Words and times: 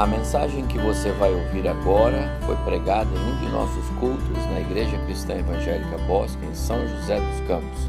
A 0.00 0.06
mensagem 0.06 0.66
que 0.66 0.78
você 0.78 1.12
vai 1.12 1.30
ouvir 1.30 1.68
agora 1.68 2.40
foi 2.46 2.56
pregada 2.64 3.10
em 3.14 3.18
um 3.18 3.38
de 3.38 3.50
nossos 3.50 3.86
cultos 3.98 4.46
na 4.46 4.58
Igreja 4.58 4.96
Cristã 5.04 5.34
Evangélica 5.34 5.98
Bosque, 6.06 6.42
em 6.46 6.54
São 6.54 6.88
José 6.88 7.20
dos 7.20 7.46
Campos. 7.46 7.86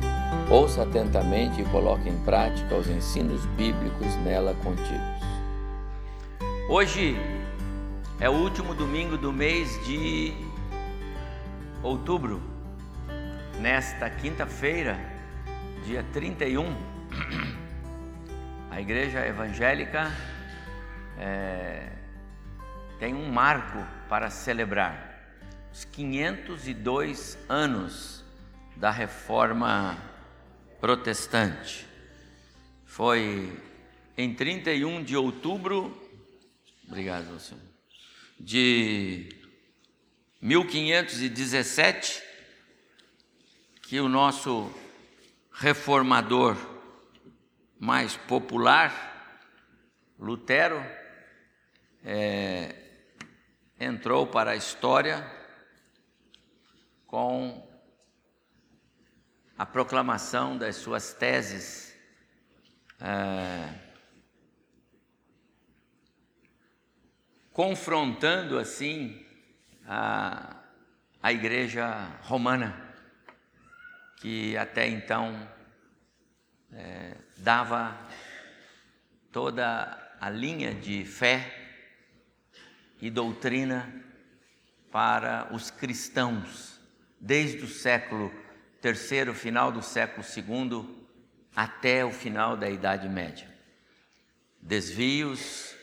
Ouça 0.50 0.84
atentamente 0.84 1.62
e 1.62 1.66
coloque 1.70 2.10
em 2.10 2.18
prática 2.26 2.76
os 2.76 2.90
ensinos 2.90 3.46
bíblicos 3.56 4.14
nela 4.26 4.54
contidos. 4.56 5.24
Hoje 6.70 7.16
é 8.20 8.30
o 8.30 8.34
último 8.34 8.76
domingo 8.76 9.18
do 9.18 9.32
mês 9.32 9.70
de 9.86 10.34
outubro. 11.82 12.42
Nesta 13.62 14.10
quinta-feira, 14.10 15.00
dia 15.86 16.06
31, 16.12 16.76
a 18.70 18.82
Igreja 18.82 19.26
Evangélica 19.26 20.12
é, 21.18 22.01
tem 23.02 23.16
um 23.16 23.32
marco 23.32 23.80
para 24.08 24.30
celebrar 24.30 25.36
os 25.74 25.84
502 25.86 27.36
anos 27.50 28.24
da 28.76 28.92
reforma 28.92 29.98
protestante. 30.80 31.88
Foi 32.86 33.60
em 34.16 34.36
31 34.36 35.04
de 35.04 35.18
outubro, 35.18 36.00
obrigado, 36.88 37.40
senhor, 37.40 37.64
de 38.40 39.30
1517, 40.40 42.22
que 43.82 44.00
o 44.00 44.08
nosso 44.08 44.72
reformador 45.52 46.56
mais 47.80 48.16
popular, 48.16 49.42
Lutero, 50.20 50.80
é, 52.04 52.81
entrou 53.82 54.28
para 54.28 54.52
a 54.52 54.56
história 54.56 55.26
com 57.08 57.68
a 59.58 59.66
proclamação 59.66 60.56
das 60.56 60.76
suas 60.76 61.14
teses 61.14 61.98
é, 63.00 63.74
confrontando 67.52 68.60
assim 68.60 69.26
a, 69.88 70.58
a 71.22 71.34
igreja 71.34 71.90
romana, 72.22 72.96
que 74.18 74.56
até 74.58 74.88
então 74.88 75.52
é, 76.72 77.18
dava 77.38 77.98
toda 79.32 80.16
a 80.20 80.30
linha 80.30 80.72
de 80.72 81.04
fé 81.04 81.61
e 83.02 83.10
doutrina 83.10 83.92
para 84.92 85.50
os 85.52 85.72
cristãos, 85.72 86.80
desde 87.20 87.64
o 87.64 87.68
século 87.68 88.32
terceiro, 88.80 89.34
final 89.34 89.72
do 89.72 89.82
século 89.82 90.24
segundo, 90.24 91.08
até 91.56 92.06
o 92.06 92.12
final 92.12 92.56
da 92.56 92.70
Idade 92.70 93.10
Média. 93.10 93.50
Desvios 94.62 95.76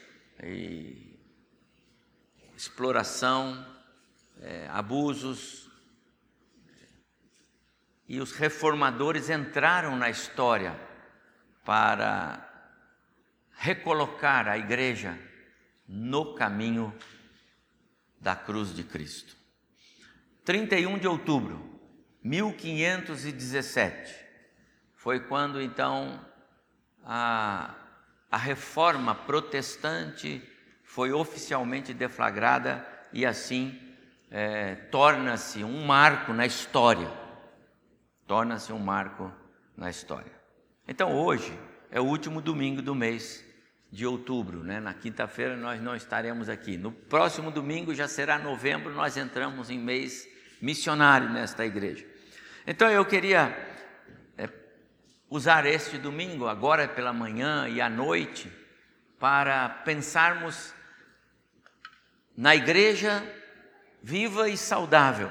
exploração, 2.57 3.65
é, 4.41 4.69
abusos, 4.71 5.71
e 8.09 8.21
os 8.21 8.33
reformadores 8.33 9.29
entraram 9.29 9.97
na 9.97 10.09
história 10.09 10.79
para 11.65 12.45
recolocar 13.53 14.49
a 14.49 14.57
igreja 14.57 15.19
no 15.89 16.35
caminho 16.35 16.95
da 18.21 18.37
cruz 18.37 18.75
de 18.75 18.85
Cristo. 18.85 19.37
31 20.45 20.99
de 20.99 21.09
outubro 21.09 21.81
1517 22.23 24.15
foi 24.95 25.21
quando 25.21 25.63
então 25.63 26.21
a, 27.05 27.75
a 28.31 28.37
reforma 28.37 29.15
protestante 29.15 30.43
foi 30.83 31.13
oficialmente 31.13 31.95
deflagrada 31.95 32.87
e 33.13 33.25
assim 33.25 33.79
é, 34.31 34.75
torna-se 34.75 35.65
um 35.65 35.87
marco 35.87 36.33
na 36.33 36.45
história. 36.45 37.11
Torna-se 38.27 38.73
um 38.73 38.79
marco 38.79 39.33
na 39.77 39.89
história. 39.89 40.33
Então 40.87 41.15
hoje 41.15 41.59
é 41.91 42.01
o 42.01 42.05
último 42.05 42.41
domingo 42.43 42.83
do 42.83 42.95
mês 42.95 43.45
de 43.91 44.07
outubro, 44.07 44.63
né? 44.63 44.81
Na 44.81 44.93
quinta-feira 44.93 45.57
nós 45.57 45.81
não 45.81 45.97
estaremos 45.97 46.49
aqui. 46.49 46.77
No 46.77 46.93
próximo 46.93 47.51
domingo 47.51 47.95
já 47.95 48.07
será 48.07 48.39
novembro, 48.39 48.93
nós 48.93 49.17
entramos 49.17 49.71
em 49.71 49.79
mês 49.79 50.29
missionário 50.61 51.31
nesta 51.31 51.65
igreja. 51.65 52.07
Então 52.67 52.91
eu 52.91 53.05
queria 53.05 53.57
é, 54.37 54.49
usar 55.31 55.65
este 55.65 55.97
domingo, 55.97 56.47
agora 56.47 56.87
pela 56.87 57.13
manhã 57.13 57.69
e 57.69 57.81
à 57.81 57.89
noite, 57.89 58.53
para 59.19 59.69
pensarmos 59.69 60.75
na 62.37 62.55
igreja 62.55 63.23
viva 64.03 64.49
e 64.49 64.57
saudável. 64.57 65.31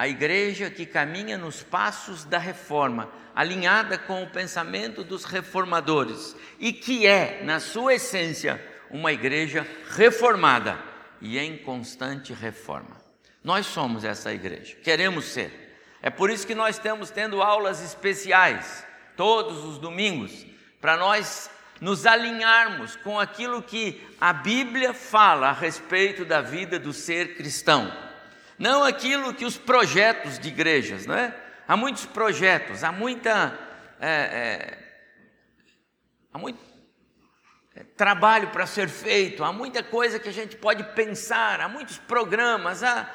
A 0.00 0.08
igreja 0.08 0.70
que 0.70 0.86
caminha 0.86 1.36
nos 1.36 1.62
passos 1.62 2.24
da 2.24 2.38
reforma, 2.38 3.12
alinhada 3.36 3.98
com 3.98 4.22
o 4.22 4.30
pensamento 4.30 5.04
dos 5.04 5.24
reformadores 5.24 6.34
e 6.58 6.72
que 6.72 7.06
é, 7.06 7.42
na 7.44 7.60
sua 7.60 7.96
essência, 7.96 8.58
uma 8.90 9.12
igreja 9.12 9.66
reformada 9.90 10.78
e 11.20 11.38
em 11.38 11.58
constante 11.58 12.32
reforma. 12.32 12.96
Nós 13.44 13.66
somos 13.66 14.02
essa 14.02 14.32
igreja, 14.32 14.74
queremos 14.76 15.26
ser. 15.26 15.76
É 16.00 16.08
por 16.08 16.30
isso 16.30 16.46
que 16.46 16.54
nós 16.54 16.76
estamos 16.76 17.10
tendo 17.10 17.42
aulas 17.42 17.84
especiais 17.84 18.86
todos 19.18 19.62
os 19.66 19.76
domingos, 19.76 20.46
para 20.80 20.96
nós 20.96 21.50
nos 21.78 22.06
alinharmos 22.06 22.96
com 22.96 23.20
aquilo 23.20 23.62
que 23.62 24.00
a 24.18 24.32
Bíblia 24.32 24.94
fala 24.94 25.48
a 25.48 25.52
respeito 25.52 26.24
da 26.24 26.40
vida 26.40 26.78
do 26.78 26.94
ser 26.94 27.36
cristão, 27.36 28.09
não 28.60 28.84
aquilo 28.84 29.32
que 29.32 29.46
os 29.46 29.56
projetos 29.56 30.38
de 30.38 30.48
igrejas, 30.48 31.06
não 31.06 31.14
é? 31.14 31.34
Há 31.66 31.78
muitos 31.78 32.04
projetos, 32.04 32.84
há 32.84 32.92
muita. 32.92 33.58
É, 33.98 34.10
é, 34.10 34.78
há 36.30 36.38
muito 36.38 36.60
é, 37.74 37.82
trabalho 37.82 38.50
para 38.50 38.66
ser 38.66 38.90
feito, 38.90 39.42
há 39.42 39.50
muita 39.50 39.82
coisa 39.82 40.18
que 40.18 40.28
a 40.28 40.32
gente 40.32 40.56
pode 40.56 40.84
pensar, 40.94 41.58
há 41.58 41.70
muitos 41.70 41.96
programas, 41.96 42.82
há, 42.82 43.10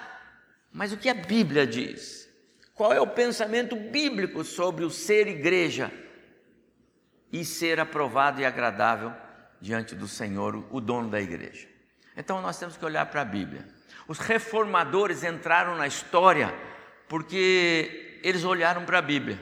mas 0.71 0.91
o 0.91 0.97
que 0.97 1.09
a 1.09 1.13
Bíblia 1.13 1.67
diz? 1.67 2.27
Qual 2.73 2.91
é 2.91 2.99
o 2.99 3.05
pensamento 3.05 3.75
bíblico 3.75 4.43
sobre 4.43 4.83
o 4.83 4.89
ser 4.89 5.27
igreja 5.27 5.91
e 7.31 7.45
ser 7.45 7.79
aprovado 7.79 8.41
e 8.41 8.45
agradável 8.45 9.13
diante 9.61 9.93
do 9.93 10.07
Senhor, 10.07 10.65
o 10.71 10.81
dono 10.81 11.07
da 11.07 11.21
igreja? 11.21 11.67
Então 12.17 12.41
nós 12.41 12.57
temos 12.57 12.75
que 12.75 12.85
olhar 12.85 13.05
para 13.05 13.21
a 13.21 13.25
Bíblia. 13.25 13.74
Os 14.07 14.19
reformadores 14.19 15.23
entraram 15.23 15.75
na 15.75 15.87
história 15.87 16.53
porque 17.07 18.19
eles 18.23 18.43
olharam 18.43 18.85
para 18.85 18.99
a 18.99 19.01
Bíblia. 19.01 19.39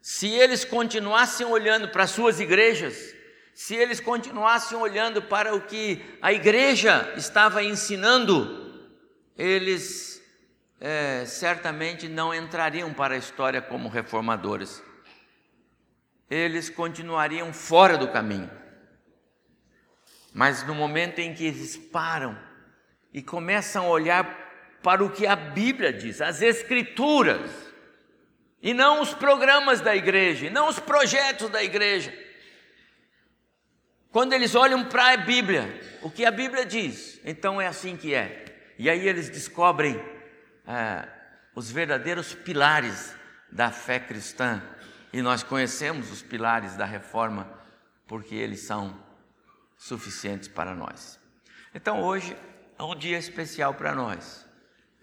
Se 0.00 0.28
eles 0.28 0.64
continuassem 0.64 1.46
olhando 1.46 1.88
para 1.88 2.04
as 2.04 2.10
suas 2.10 2.40
igrejas, 2.40 3.14
se 3.54 3.74
eles 3.74 4.00
continuassem 4.00 4.78
olhando 4.78 5.20
para 5.22 5.54
o 5.54 5.60
que 5.60 6.02
a 6.22 6.32
igreja 6.32 7.12
estava 7.16 7.62
ensinando, 7.62 8.88
eles 9.36 10.22
é, 10.80 11.24
certamente 11.26 12.08
não 12.08 12.34
entrariam 12.34 12.92
para 12.94 13.14
a 13.14 13.18
história 13.18 13.60
como 13.60 13.88
reformadores. 13.88 14.82
Eles 16.28 16.70
continuariam 16.70 17.52
fora 17.52 17.98
do 17.98 18.08
caminho. 18.08 18.50
Mas 20.32 20.66
no 20.66 20.74
momento 20.74 21.18
em 21.18 21.34
que 21.34 21.44
eles 21.44 21.76
param 21.76 22.49
e 23.12 23.22
começam 23.22 23.86
a 23.86 23.88
olhar 23.88 24.78
para 24.82 25.04
o 25.04 25.10
que 25.10 25.26
a 25.26 25.36
Bíblia 25.36 25.92
diz, 25.92 26.20
as 26.20 26.40
Escrituras, 26.40 27.50
e 28.62 28.74
não 28.74 29.00
os 29.00 29.14
programas 29.14 29.80
da 29.80 29.94
igreja, 29.96 30.46
e 30.46 30.50
não 30.50 30.68
os 30.68 30.78
projetos 30.78 31.48
da 31.48 31.62
igreja. 31.62 32.12
Quando 34.10 34.32
eles 34.32 34.54
olham 34.54 34.84
para 34.84 35.12
a 35.12 35.16
Bíblia, 35.16 35.80
o 36.02 36.10
que 36.10 36.24
a 36.24 36.30
Bíblia 36.30 36.66
diz, 36.66 37.20
então 37.24 37.60
é 37.60 37.66
assim 37.66 37.96
que 37.96 38.14
é. 38.14 38.44
E 38.78 38.88
aí 38.88 39.06
eles 39.06 39.28
descobrem 39.28 40.02
ah, 40.66 41.06
os 41.54 41.70
verdadeiros 41.70 42.34
pilares 42.34 43.14
da 43.50 43.70
fé 43.70 43.98
cristã. 43.98 44.62
E 45.12 45.20
nós 45.22 45.42
conhecemos 45.42 46.10
os 46.10 46.22
pilares 46.22 46.76
da 46.76 46.84
reforma, 46.84 47.50
porque 48.06 48.34
eles 48.34 48.60
são 48.60 48.98
suficientes 49.76 50.48
para 50.48 50.74
nós. 50.74 51.18
Então 51.74 52.02
hoje 52.02 52.36
é 52.80 52.82
um 52.82 52.96
dia 52.96 53.18
especial 53.18 53.74
para 53.74 53.94
nós. 53.94 54.46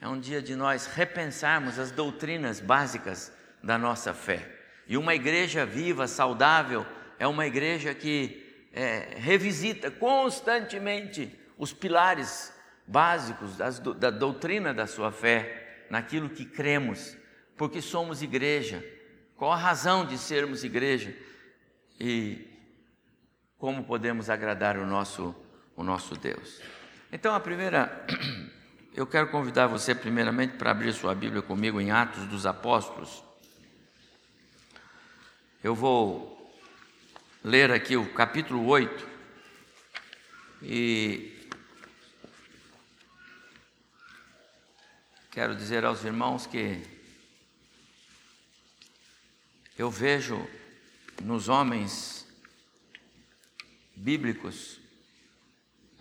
É 0.02 0.08
um 0.08 0.20
dia 0.20 0.42
de 0.42 0.56
nós 0.56 0.88
repensarmos 0.88 1.78
as 1.78 1.92
doutrinas 1.92 2.60
básicas 2.60 3.32
da 3.64 3.78
nossa 3.78 4.16
fé. 4.16 4.52
E 4.88 4.98
uma 4.98 5.14
igreja 5.14 5.64
viva, 5.64 6.08
saudável, 6.08 6.88
é 7.20 7.28
uma 7.28 7.46
igreja 7.46 7.94
que 7.94 8.68
é, 8.74 9.18
revisita 9.18 9.92
constantemente 9.92 11.40
os 11.56 11.72
pilares 11.72 12.52
básicos 12.88 13.56
das, 13.58 13.78
da 13.78 14.10
doutrina 14.10 14.74
da 14.74 14.88
sua 14.88 15.12
fé, 15.12 15.86
naquilo 15.88 16.30
que 16.30 16.46
cremos, 16.46 17.16
porque 17.56 17.80
somos 17.80 18.24
igreja. 18.24 18.84
Qual 19.36 19.52
a 19.52 19.56
razão 19.56 20.04
de 20.04 20.18
sermos 20.18 20.64
igreja? 20.64 21.16
E 22.00 22.44
como 23.60 23.84
podemos 23.84 24.32
agradar 24.32 24.78
o 24.78 24.86
nosso, 24.86 25.36
o 25.76 25.84
nosso 25.84 26.16
Deus? 26.16 26.60
Então, 27.10 27.34
a 27.34 27.40
primeira, 27.40 28.06
eu 28.94 29.08
quero 29.08 29.30
convidar 29.30 29.66
você, 29.68 29.96
primeiramente, 29.96 30.58
para 30.58 30.72
abrir 30.72 30.92
sua 30.92 31.16
Bíblia 31.16 31.42
comigo 31.42 31.80
em 31.80 31.90
Atos 31.90 32.28
dos 32.28 32.46
Apóstolos. 32.46 33.24
Eu 35.64 35.74
vou 35.74 36.54
ler 37.42 37.72
aqui 37.72 37.96
o 37.96 38.14
capítulo 38.14 38.66
8 38.68 39.08
e 40.62 41.50
quero 45.32 45.56
dizer 45.56 45.86
aos 45.86 46.04
irmãos 46.04 46.46
que 46.46 46.84
eu 49.78 49.90
vejo 49.90 50.46
nos 51.24 51.48
homens 51.48 52.28
bíblicos 53.96 54.82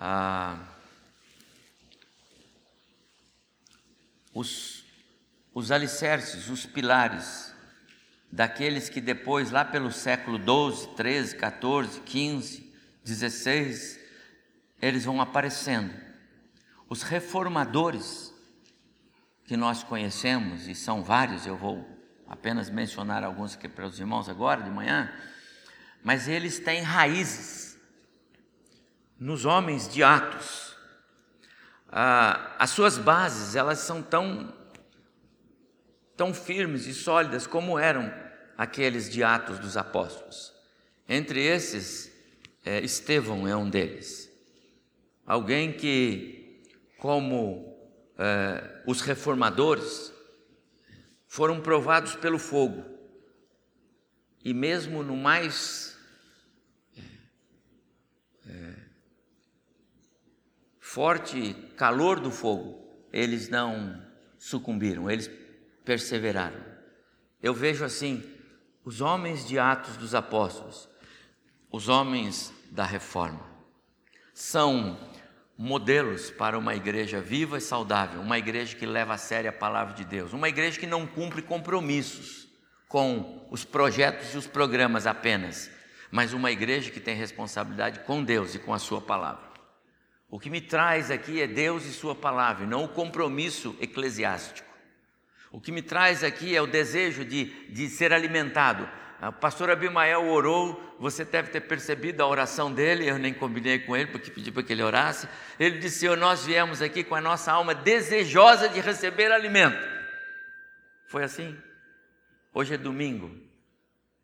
ah, 0.00 0.75
os, 4.36 4.84
os 5.54 5.70
alicerces, 5.70 6.50
os 6.50 6.66
pilares 6.66 7.54
daqueles 8.30 8.90
que 8.90 9.00
depois, 9.00 9.50
lá 9.50 9.64
pelo 9.64 9.90
século 9.90 10.36
12, 10.38 10.88
13, 10.88 11.36
14, 11.36 12.00
15, 12.02 12.74
16, 13.02 13.98
eles 14.82 15.06
vão 15.06 15.22
aparecendo. 15.22 15.94
Os 16.86 17.02
reformadores 17.02 18.34
que 19.46 19.56
nós 19.56 19.82
conhecemos, 19.82 20.68
e 20.68 20.74
são 20.74 21.02
vários, 21.02 21.46
eu 21.46 21.56
vou 21.56 21.88
apenas 22.28 22.68
mencionar 22.68 23.24
alguns 23.24 23.54
aqui 23.54 23.68
para 23.68 23.86
os 23.86 23.98
irmãos 23.98 24.28
agora 24.28 24.62
de 24.62 24.70
manhã, 24.70 25.10
mas 26.04 26.28
eles 26.28 26.58
têm 26.58 26.82
raízes 26.82 27.78
nos 29.18 29.46
homens 29.46 29.88
de 29.88 30.02
Atos. 30.02 30.65
Ah, 31.88 32.54
as 32.58 32.70
suas 32.70 32.98
bases, 32.98 33.54
elas 33.54 33.78
são 33.78 34.02
tão 34.02 34.54
tão 36.16 36.32
firmes 36.32 36.86
e 36.86 36.94
sólidas 36.94 37.46
como 37.46 37.78
eram 37.78 38.12
aqueles 38.56 39.10
de 39.10 39.22
Atos 39.22 39.58
dos 39.58 39.76
Apóstolos. 39.76 40.54
Entre 41.08 41.44
esses, 41.44 42.10
é, 42.64 42.80
Estevão 42.80 43.46
é 43.46 43.54
um 43.54 43.68
deles. 43.68 44.30
Alguém 45.26 45.72
que, 45.72 46.62
como 46.98 47.76
é, 48.18 48.82
os 48.86 49.02
reformadores, 49.02 50.12
foram 51.26 51.60
provados 51.60 52.16
pelo 52.16 52.38
fogo. 52.38 52.84
E 54.42 54.54
mesmo 54.54 55.02
no 55.02 55.16
mais 55.16 55.95
forte 60.96 61.54
calor 61.76 62.18
do 62.18 62.30
fogo, 62.30 62.82
eles 63.12 63.50
não 63.50 64.02
sucumbiram, 64.38 65.10
eles 65.10 65.30
perseveraram. 65.84 66.58
Eu 67.42 67.52
vejo 67.52 67.84
assim, 67.84 68.24
os 68.82 69.02
homens 69.02 69.46
de 69.46 69.58
Atos 69.58 69.98
dos 69.98 70.14
Apóstolos, 70.14 70.88
os 71.70 71.90
homens 71.90 72.50
da 72.70 72.82
reforma, 72.82 73.44
são 74.32 74.98
modelos 75.58 76.30
para 76.30 76.58
uma 76.58 76.74
igreja 76.74 77.20
viva 77.20 77.58
e 77.58 77.60
saudável, 77.60 78.22
uma 78.22 78.38
igreja 78.38 78.74
que 78.74 78.86
leva 78.86 79.12
a 79.12 79.18
sério 79.18 79.50
a 79.50 79.52
palavra 79.52 79.92
de 79.92 80.02
Deus, 80.02 80.32
uma 80.32 80.48
igreja 80.48 80.80
que 80.80 80.86
não 80.86 81.06
cumpre 81.06 81.42
compromissos 81.42 82.48
com 82.88 83.46
os 83.50 83.66
projetos 83.66 84.32
e 84.32 84.38
os 84.38 84.46
programas 84.46 85.06
apenas, 85.06 85.70
mas 86.10 86.32
uma 86.32 86.50
igreja 86.50 86.90
que 86.90 87.00
tem 87.00 87.14
responsabilidade 87.14 88.00
com 88.00 88.24
Deus 88.24 88.54
e 88.54 88.58
com 88.58 88.72
a 88.72 88.78
sua 88.78 89.02
palavra. 89.02 89.45
O 90.28 90.40
que 90.40 90.50
me 90.50 90.60
traz 90.60 91.10
aqui 91.10 91.40
é 91.40 91.46
Deus 91.46 91.84
e 91.86 91.92
sua 91.92 92.14
palavra, 92.14 92.66
não 92.66 92.84
o 92.84 92.88
compromisso 92.88 93.76
eclesiástico. 93.80 94.68
O 95.52 95.60
que 95.60 95.70
me 95.70 95.80
traz 95.80 96.24
aqui 96.24 96.54
é 96.54 96.60
o 96.60 96.66
desejo 96.66 97.24
de, 97.24 97.44
de 97.70 97.88
ser 97.88 98.12
alimentado. 98.12 98.88
O 99.22 99.32
pastor 99.32 99.70
Abimael 99.70 100.26
orou, 100.26 100.94
você 100.98 101.24
deve 101.24 101.50
ter 101.50 101.62
percebido 101.62 102.22
a 102.22 102.26
oração 102.26 102.70
dele, 102.72 103.08
eu 103.08 103.18
nem 103.18 103.32
combinei 103.32 103.78
com 103.78 103.96
ele 103.96 104.10
porque 104.10 104.30
pedi 104.30 104.52
para 104.52 104.62
que 104.62 104.72
ele 104.72 104.82
orasse. 104.82 105.26
Ele 105.58 105.78
disse: 105.78 106.00
Senhor, 106.00 106.16
nós 106.16 106.44
viemos 106.44 106.82
aqui 106.82 107.02
com 107.02 107.14
a 107.14 107.20
nossa 107.20 107.52
alma 107.52 107.74
desejosa 107.74 108.68
de 108.68 108.80
receber 108.80 109.32
alimento. 109.32 109.78
Foi 111.06 111.24
assim? 111.24 111.56
Hoje 112.52 112.74
é 112.74 112.76
domingo. 112.76 113.34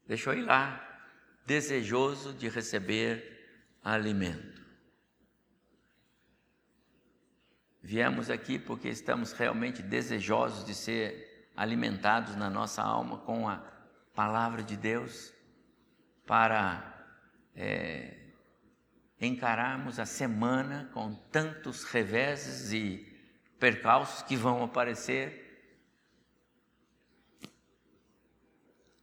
Deixa 0.07 0.31
eu 0.31 0.39
ir 0.39 0.43
lá, 0.43 1.01
desejoso 1.47 2.35
de 2.35 2.49
receber 2.49 3.79
alimento. 3.83 4.52
Viemos 7.83 8.31
aqui 8.31 8.61
porque 8.61 8.89
estamos 8.89 9.33
realmente 9.33 9.83
desejosos 9.83 10.65
de 10.65 10.73
ser 10.73 11.51
alimentados 11.57 12.37
na 12.37 12.49
nossa 12.49 12.81
alma 12.81 13.19
com 13.19 13.49
a 13.49 13.57
palavra 14.15 14.63
de 14.63 14.77
Deus 14.77 15.35
para 16.25 17.05
é, 17.57 18.29
encararmos 19.21 19.99
a 19.99 20.07
semana 20.07 20.91
com 20.95 21.13
tantos 21.33 21.83
reveses 21.83 22.73
e 22.73 23.05
percalços 23.59 24.23
que 24.23 24.37
vão 24.37 24.63
aparecer. 24.63 25.41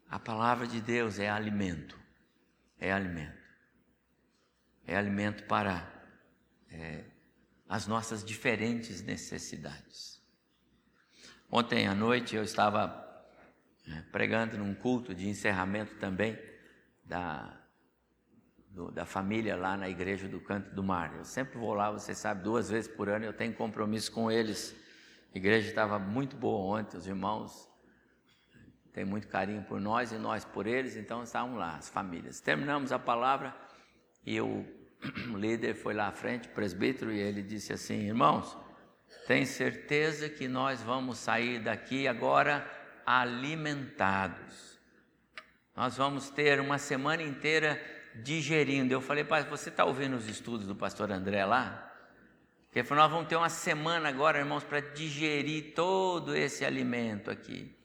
A 0.09 0.17
palavra 0.17 0.65
de 0.65 0.79
Deus 0.79 1.19
é 1.19 1.29
alimento, 1.29 1.99
é 2.79 2.93
alimento, 2.93 3.43
é 4.87 4.95
alimento 4.95 5.43
para 5.43 5.85
é, 6.71 7.03
as 7.69 7.85
nossas 7.85 8.25
diferentes 8.25 9.03
necessidades. 9.03 10.19
Ontem 11.51 11.87
à 11.87 11.93
noite 11.93 12.35
eu 12.35 12.41
estava 12.41 13.05
é, 13.87 14.01
pregando 14.11 14.57
num 14.57 14.73
culto 14.73 15.13
de 15.13 15.29
encerramento 15.29 15.95
também 15.97 16.37
da, 17.05 17.55
do, 18.71 18.91
da 18.91 19.05
família 19.05 19.55
lá 19.55 19.77
na 19.77 19.87
igreja 19.87 20.27
do 20.27 20.39
Canto 20.39 20.73
do 20.73 20.83
Mar. 20.83 21.15
Eu 21.15 21.23
sempre 21.23 21.59
vou 21.59 21.75
lá, 21.75 21.91
você 21.91 22.15
sabe, 22.15 22.41
duas 22.41 22.71
vezes 22.71 22.89
por 22.91 23.07
ano 23.07 23.25
eu 23.25 23.33
tenho 23.33 23.53
compromisso 23.53 24.11
com 24.11 24.31
eles. 24.31 24.75
A 25.33 25.37
igreja 25.37 25.69
estava 25.69 25.99
muito 25.99 26.35
boa 26.35 26.79
ontem, 26.79 26.97
os 26.97 27.05
irmãos 27.05 27.69
têm 28.91 29.05
muito 29.05 29.27
carinho 29.27 29.63
por 29.63 29.79
nós 29.79 30.11
e 30.11 30.17
nós 30.17 30.43
por 30.43 30.65
eles, 30.65 30.95
então 30.95 31.21
estavam 31.21 31.55
lá, 31.55 31.75
as 31.75 31.87
famílias. 31.87 32.41
Terminamos 32.41 32.91
a 32.91 32.97
palavra 32.97 33.55
e 34.25 34.35
eu 34.35 34.78
o 35.33 35.37
líder 35.37 35.75
foi 35.75 35.93
lá 35.93 36.07
à 36.07 36.11
frente, 36.11 36.47
presbítero, 36.49 37.11
e 37.11 37.19
ele 37.19 37.41
disse 37.41 37.71
assim: 37.71 38.07
Irmãos, 38.07 38.57
tem 39.27 39.45
certeza 39.45 40.29
que 40.29 40.47
nós 40.47 40.81
vamos 40.81 41.17
sair 41.17 41.59
daqui 41.59 42.07
agora 42.07 42.69
alimentados. 43.05 44.79
Nós 45.75 45.95
vamos 45.97 46.29
ter 46.29 46.59
uma 46.59 46.77
semana 46.77 47.23
inteira 47.23 47.81
digerindo. 48.15 48.93
Eu 48.93 49.01
falei, 49.01 49.23
pai, 49.23 49.43
você 49.43 49.69
está 49.69 49.85
ouvindo 49.85 50.15
os 50.15 50.27
estudos 50.27 50.67
do 50.67 50.75
pastor 50.75 51.11
André 51.11 51.45
lá? 51.45 51.85
Porque 52.65 52.83
falou, 52.83 53.03
nós 53.03 53.11
vamos 53.11 53.27
ter 53.27 53.35
uma 53.35 53.49
semana 53.49 54.09
agora, 54.09 54.39
irmãos, 54.39 54.63
para 54.63 54.79
digerir 54.79 55.73
todo 55.73 56.35
esse 56.35 56.63
alimento 56.63 57.31
aqui. 57.31 57.75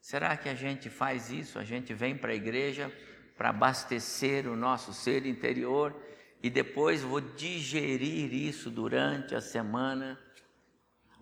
Será 0.00 0.36
que 0.36 0.48
a 0.48 0.54
gente 0.54 0.88
faz 0.88 1.30
isso? 1.30 1.58
A 1.58 1.64
gente 1.64 1.92
vem 1.92 2.16
para 2.16 2.32
a 2.32 2.34
igreja 2.34 2.90
para 3.38 3.50
abastecer 3.50 4.48
o 4.48 4.56
nosso 4.56 4.92
ser 4.92 5.24
interior 5.24 5.94
e 6.42 6.50
depois 6.50 7.02
vou 7.02 7.20
digerir 7.20 8.34
isso 8.34 8.68
durante 8.68 9.32
a 9.32 9.40
semana. 9.40 10.18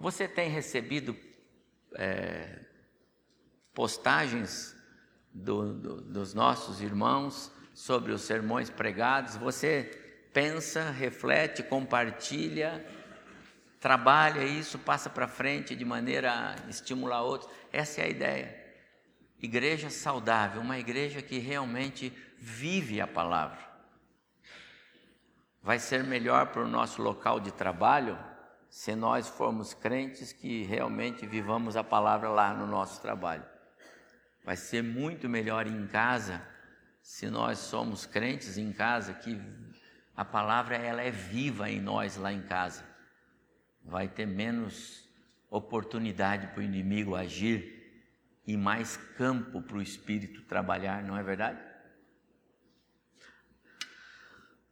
Você 0.00 0.26
tem 0.26 0.48
recebido 0.48 1.14
é, 1.94 2.64
postagens 3.74 4.74
do, 5.30 5.74
do, 5.74 6.00
dos 6.00 6.32
nossos 6.32 6.80
irmãos 6.80 7.52
sobre 7.74 8.12
os 8.12 8.22
sermões 8.22 8.70
pregados? 8.70 9.36
Você 9.36 10.28
pensa, 10.32 10.90
reflete, 10.90 11.62
compartilha, 11.62 12.82
trabalha 13.78 14.42
isso, 14.42 14.78
passa 14.78 15.10
para 15.10 15.28
frente 15.28 15.76
de 15.76 15.84
maneira 15.84 16.32
a 16.32 16.70
estimular 16.70 17.22
outros? 17.22 17.50
Essa 17.70 18.00
é 18.00 18.04
a 18.04 18.08
ideia. 18.08 18.65
Igreja 19.40 19.90
saudável, 19.90 20.60
uma 20.60 20.78
igreja 20.78 21.20
que 21.20 21.38
realmente 21.38 22.12
vive 22.38 23.00
a 23.00 23.06
palavra. 23.06 23.58
Vai 25.62 25.78
ser 25.78 26.04
melhor 26.04 26.46
para 26.48 26.62
o 26.62 26.68
nosso 26.68 27.02
local 27.02 27.40
de 27.40 27.52
trabalho 27.52 28.18
se 28.70 28.94
nós 28.94 29.28
formos 29.28 29.74
crentes 29.74 30.32
que 30.32 30.62
realmente 30.62 31.26
vivamos 31.26 31.76
a 31.76 31.84
palavra 31.84 32.28
lá 32.28 32.54
no 32.54 32.66
nosso 32.66 33.00
trabalho. 33.02 33.44
Vai 34.44 34.56
ser 34.56 34.82
muito 34.82 35.28
melhor 35.28 35.66
em 35.66 35.86
casa 35.86 36.46
se 37.02 37.28
nós 37.28 37.58
somos 37.58 38.06
crentes 38.06 38.58
em 38.58 38.72
casa, 38.72 39.12
que 39.14 39.40
a 40.16 40.24
palavra 40.24 40.76
ela 40.76 41.02
é 41.02 41.10
viva 41.10 41.70
em 41.70 41.80
nós 41.80 42.16
lá 42.16 42.32
em 42.32 42.42
casa. 42.42 42.84
Vai 43.84 44.08
ter 44.08 44.26
menos 44.26 45.08
oportunidade 45.50 46.48
para 46.48 46.60
o 46.60 46.62
inimigo 46.62 47.14
agir 47.14 47.75
e 48.46 48.56
mais 48.56 48.96
campo 49.16 49.60
para 49.60 49.76
o 49.76 49.82
espírito 49.82 50.42
trabalhar, 50.42 51.02
não 51.02 51.16
é 51.16 51.22
verdade? 51.22 51.58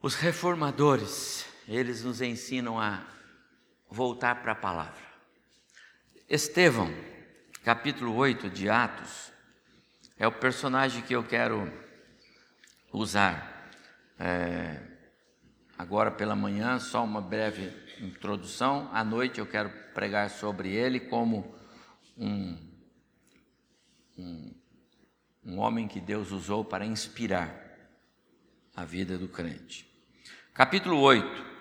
Os 0.00 0.14
reformadores, 0.14 1.47
eles 1.66 2.04
nos 2.04 2.21
ensinam 2.21 2.78
a 2.78 3.04
voltar 3.88 4.43
para 4.43 4.52
a 4.52 4.57
palavra. 4.57 5.02
Estevão, 6.28 6.88
capítulo 7.64 8.14
8 8.14 8.50
de 8.50 8.69
Atos, 8.69 9.33
é 10.19 10.26
o 10.26 10.33
personagem 10.33 11.02
que 11.02 11.14
eu 11.14 11.25
quero 11.25 11.73
usar. 12.93 13.73
É, 14.19 14.81
agora 15.76 16.11
pela 16.11 16.37
manhã, 16.37 16.78
só 16.78 17.02
uma 17.02 17.21
breve 17.21 17.73
introdução. 18.00 18.88
À 18.93 19.02
noite 19.02 19.40
eu 19.40 19.47
quero 19.47 19.71
pregar 19.93 20.31
sobre 20.31 20.71
ele 20.71 21.00
como 21.00 21.57
um, 22.16 22.74
um, 24.16 24.52
um 25.44 25.59
homem 25.59 25.88
que 25.88 26.00
Deus 26.00 26.30
usou 26.30 26.64
para 26.64 26.87
inspirar 26.87 27.54
a 28.75 28.85
vida 28.85 29.18
do 29.18 29.28
crente. 29.28 29.87
Capítulo 30.52 31.00
8. 31.00 31.54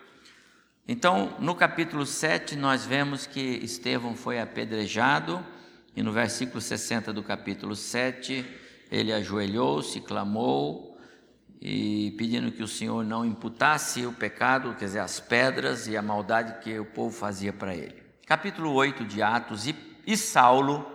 Então, 0.88 1.36
no 1.40 1.56
capítulo 1.56 2.06
7, 2.06 2.56
nós 2.56 2.86
vemos 2.86 3.26
que 3.26 3.40
Estevão 3.40 4.16
foi 4.16 4.40
apedrejado, 4.40 5.44
e 5.96 6.04
no 6.04 6.12
versículo 6.12 6.60
60 6.60 7.14
do 7.14 7.24
capítulo 7.24 7.76
7, 7.76 8.46
ele 8.92 9.14
ajoelhou-se, 9.14 10.02
clamou, 10.02 10.94
e 11.62 12.14
pedindo 12.18 12.52
que 12.52 12.62
o 12.62 12.68
Senhor 12.68 13.06
não 13.06 13.26
imputasse 13.26 14.06
o 14.06 14.12
pecado, 14.12 14.76
quer 14.76 14.86
dizer, 14.86 15.00
as 15.00 15.22
pedras 15.22 15.88
e 15.88 15.96
a 15.96 16.02
maldade 16.02 16.62
que 16.62 16.78
o 16.78 16.86
povo 16.86 17.16
fazia 17.16 17.54
para 17.54 17.74
ele. 17.74 18.04
Capítulo 18.26 18.74
8 18.74 19.06
de 19.06 19.22
Atos, 19.22 19.66
e, 19.66 19.76
e 20.06 20.18
Saulo, 20.18 20.86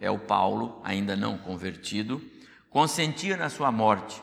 é 0.00 0.10
o 0.10 0.18
Paulo, 0.18 0.80
ainda 0.82 1.14
não 1.14 1.36
convertido, 1.36 2.22
consentia 2.70 3.36
na 3.36 3.50
sua 3.50 3.70
morte. 3.70 4.22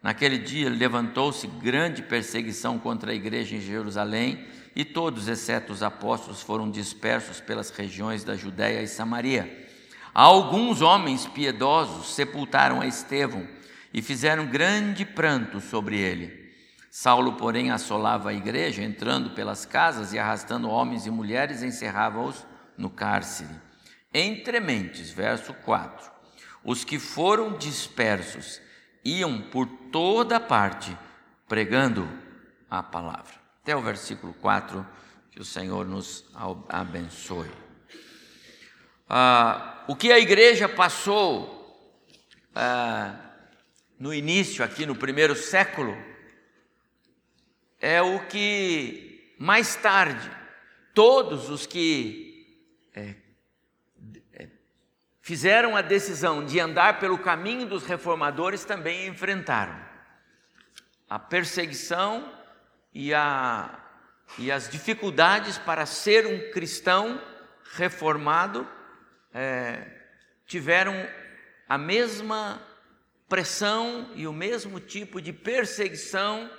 Naquele 0.00 0.38
dia 0.38 0.70
levantou-se 0.70 1.46
grande 1.46 2.02
perseguição 2.02 2.78
contra 2.78 3.10
a 3.10 3.14
igreja 3.14 3.56
em 3.56 3.60
Jerusalém, 3.60 4.46
e 4.76 4.84
todos, 4.84 5.26
exceto 5.26 5.72
os 5.72 5.82
apóstolos, 5.82 6.40
foram 6.40 6.70
dispersos 6.70 7.40
pelas 7.40 7.70
regiões 7.70 8.22
da 8.22 8.36
Judéia 8.36 8.80
e 8.80 8.86
Samaria. 8.86 9.66
Alguns 10.14 10.80
homens 10.82 11.26
piedosos 11.26 12.14
sepultaram 12.14 12.80
a 12.80 12.86
Estevão 12.86 13.46
e 13.92 14.00
fizeram 14.00 14.46
grande 14.46 15.04
pranto 15.04 15.60
sobre 15.60 15.98
ele. 15.98 16.48
Saulo, 16.90 17.32
porém, 17.32 17.70
assolava 17.70 18.30
a 18.30 18.34
igreja, 18.34 18.82
entrando 18.82 19.30
pelas 19.30 19.66
casas 19.66 20.12
e 20.12 20.18
arrastando 20.18 20.70
homens 20.70 21.06
e 21.06 21.10
mulheres, 21.10 21.62
encerrava-os 21.62 22.46
no 22.76 22.88
cárcere. 22.88 23.67
Entre 24.12 24.60
mentes, 24.60 25.10
verso 25.10 25.52
4. 25.52 26.10
Os 26.64 26.84
que 26.84 26.98
foram 26.98 27.56
dispersos 27.56 28.60
iam 29.04 29.42
por 29.42 29.66
toda 29.90 30.40
parte 30.40 30.96
pregando 31.46 32.08
a 32.70 32.82
palavra. 32.82 33.34
Até 33.62 33.76
o 33.76 33.82
versículo 33.82 34.34
4, 34.34 34.86
que 35.30 35.40
o 35.40 35.44
Senhor 35.44 35.86
nos 35.86 36.24
abençoe. 36.68 37.50
Ah, 39.08 39.84
o 39.88 39.96
que 39.96 40.12
a 40.12 40.18
igreja 40.18 40.68
passou 40.68 41.56
ah, 42.54 43.18
no 43.98 44.12
início, 44.12 44.64
aqui 44.64 44.84
no 44.84 44.94
primeiro 44.94 45.34
século, 45.34 45.96
é 47.80 48.02
o 48.02 48.26
que 48.26 49.34
mais 49.38 49.76
tarde 49.76 50.30
todos 50.92 51.48
os 51.48 51.66
que 51.66 52.64
é, 52.94 53.14
é, 54.32 54.48
fizeram 55.28 55.76
a 55.76 55.82
decisão 55.82 56.42
de 56.42 56.58
andar 56.58 56.98
pelo 56.98 57.18
caminho 57.18 57.66
dos 57.66 57.84
reformadores 57.84 58.64
também 58.64 59.08
enfrentaram. 59.08 59.78
A 61.06 61.18
perseguição 61.18 62.32
e, 62.94 63.12
a, 63.12 63.78
e 64.38 64.50
as 64.50 64.70
dificuldades 64.70 65.58
para 65.58 65.84
ser 65.84 66.26
um 66.26 66.50
cristão 66.50 67.20
reformado 67.74 68.66
é, 69.34 69.86
tiveram 70.46 70.94
a 71.68 71.76
mesma 71.76 72.62
pressão 73.28 74.10
e 74.14 74.26
o 74.26 74.32
mesmo 74.32 74.80
tipo 74.80 75.20
de 75.20 75.34
perseguição 75.34 76.50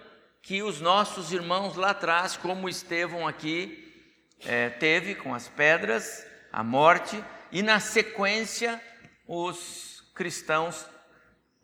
que 0.43 0.61
os 0.61 0.79
nossos 0.79 1.33
irmãos 1.33 1.75
lá 1.75 1.89
atrás, 1.89 2.37
como 2.37 2.69
Estevão 2.69 3.27
aqui, 3.27 4.13
é, 4.45 4.69
teve 4.69 5.15
com 5.15 5.33
as 5.33 5.47
pedras, 5.47 6.23
a 6.53 6.63
morte, 6.63 7.19
e 7.51 7.61
na 7.61 7.79
sequência 7.79 8.81
os 9.27 10.03
cristãos 10.13 10.85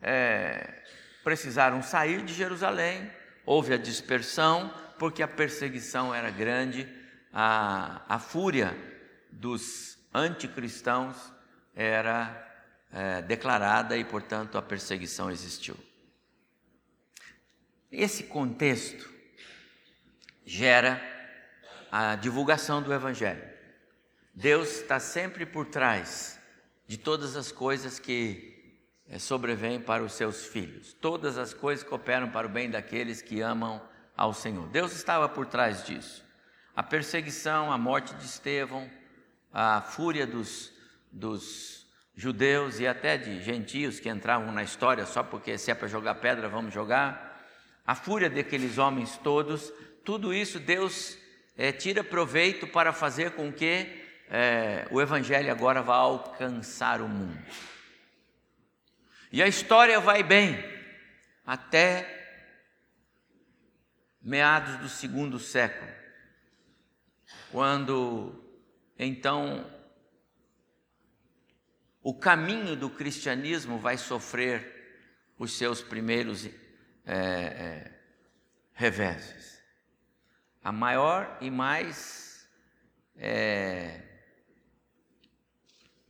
é, 0.00 0.82
precisaram 1.22 1.82
sair 1.82 2.22
de 2.22 2.32
Jerusalém, 2.32 3.10
houve 3.44 3.74
a 3.74 3.78
dispersão, 3.78 4.72
porque 4.98 5.22
a 5.22 5.28
perseguição 5.28 6.14
era 6.14 6.30
grande, 6.30 6.88
a, 7.32 8.02
a 8.08 8.18
fúria 8.18 8.76
dos 9.30 9.98
anticristãos 10.14 11.16
era 11.74 12.44
é, 12.92 13.22
declarada 13.22 13.96
e, 13.96 14.04
portanto, 14.04 14.56
a 14.56 14.62
perseguição 14.62 15.30
existiu. 15.30 15.76
Esse 17.90 18.24
contexto 18.24 19.12
gera 20.44 21.00
a 21.90 22.14
divulgação 22.16 22.82
do 22.82 22.92
Evangelho. 22.92 23.55
Deus 24.38 24.82
está 24.82 25.00
sempre 25.00 25.46
por 25.46 25.64
trás 25.64 26.38
de 26.86 26.98
todas 26.98 27.36
as 27.36 27.50
coisas 27.50 27.98
que 27.98 28.74
é, 29.08 29.18
sobrevêm 29.18 29.80
para 29.80 30.04
os 30.04 30.12
seus 30.12 30.44
filhos. 30.44 30.92
Todas 30.92 31.38
as 31.38 31.54
coisas 31.54 31.82
cooperam 31.82 32.28
para 32.28 32.46
o 32.46 32.50
bem 32.50 32.68
daqueles 32.68 33.22
que 33.22 33.40
amam 33.40 33.80
ao 34.14 34.34
Senhor. 34.34 34.68
Deus 34.68 34.92
estava 34.92 35.26
por 35.26 35.46
trás 35.46 35.86
disso. 35.86 36.22
A 36.76 36.82
perseguição, 36.82 37.72
a 37.72 37.78
morte 37.78 38.14
de 38.16 38.26
Estevão, 38.26 38.90
a 39.50 39.80
fúria 39.80 40.26
dos, 40.26 40.70
dos 41.10 41.86
judeus 42.14 42.78
e 42.78 42.86
até 42.86 43.16
de 43.16 43.42
gentios 43.42 43.98
que 43.98 44.10
entravam 44.10 44.52
na 44.52 44.62
história 44.62 45.06
só 45.06 45.22
porque 45.22 45.56
se 45.56 45.70
é 45.70 45.74
para 45.74 45.88
jogar 45.88 46.16
pedra, 46.16 46.46
vamos 46.46 46.74
jogar. 46.74 47.42
A 47.86 47.94
fúria 47.94 48.28
daqueles 48.28 48.76
homens 48.76 49.16
todos, 49.16 49.72
tudo 50.04 50.34
isso 50.34 50.60
Deus 50.60 51.16
é, 51.56 51.72
tira 51.72 52.04
proveito 52.04 52.66
para 52.66 52.92
fazer 52.92 53.30
com 53.30 53.50
que 53.50 54.04
é, 54.28 54.86
o 54.90 55.00
Evangelho 55.00 55.50
agora 55.50 55.82
vá 55.82 55.96
alcançar 55.96 57.00
o 57.00 57.08
mundo. 57.08 57.38
E 59.30 59.42
a 59.42 59.46
história 59.46 60.00
vai 60.00 60.22
bem 60.22 60.56
até 61.44 62.12
meados 64.20 64.76
do 64.78 64.88
segundo 64.88 65.38
século, 65.38 65.90
quando 67.52 68.42
então 68.98 69.70
o 72.02 72.14
caminho 72.14 72.76
do 72.76 72.88
cristianismo 72.88 73.78
vai 73.78 73.98
sofrer 73.98 74.74
os 75.38 75.56
seus 75.56 75.82
primeiros 75.82 76.46
é, 76.46 76.52
é, 77.04 78.00
reveses. 78.72 79.62
A 80.62 80.72
maior 80.72 81.36
e 81.40 81.50
mais 81.50 82.48
é, 83.16 84.05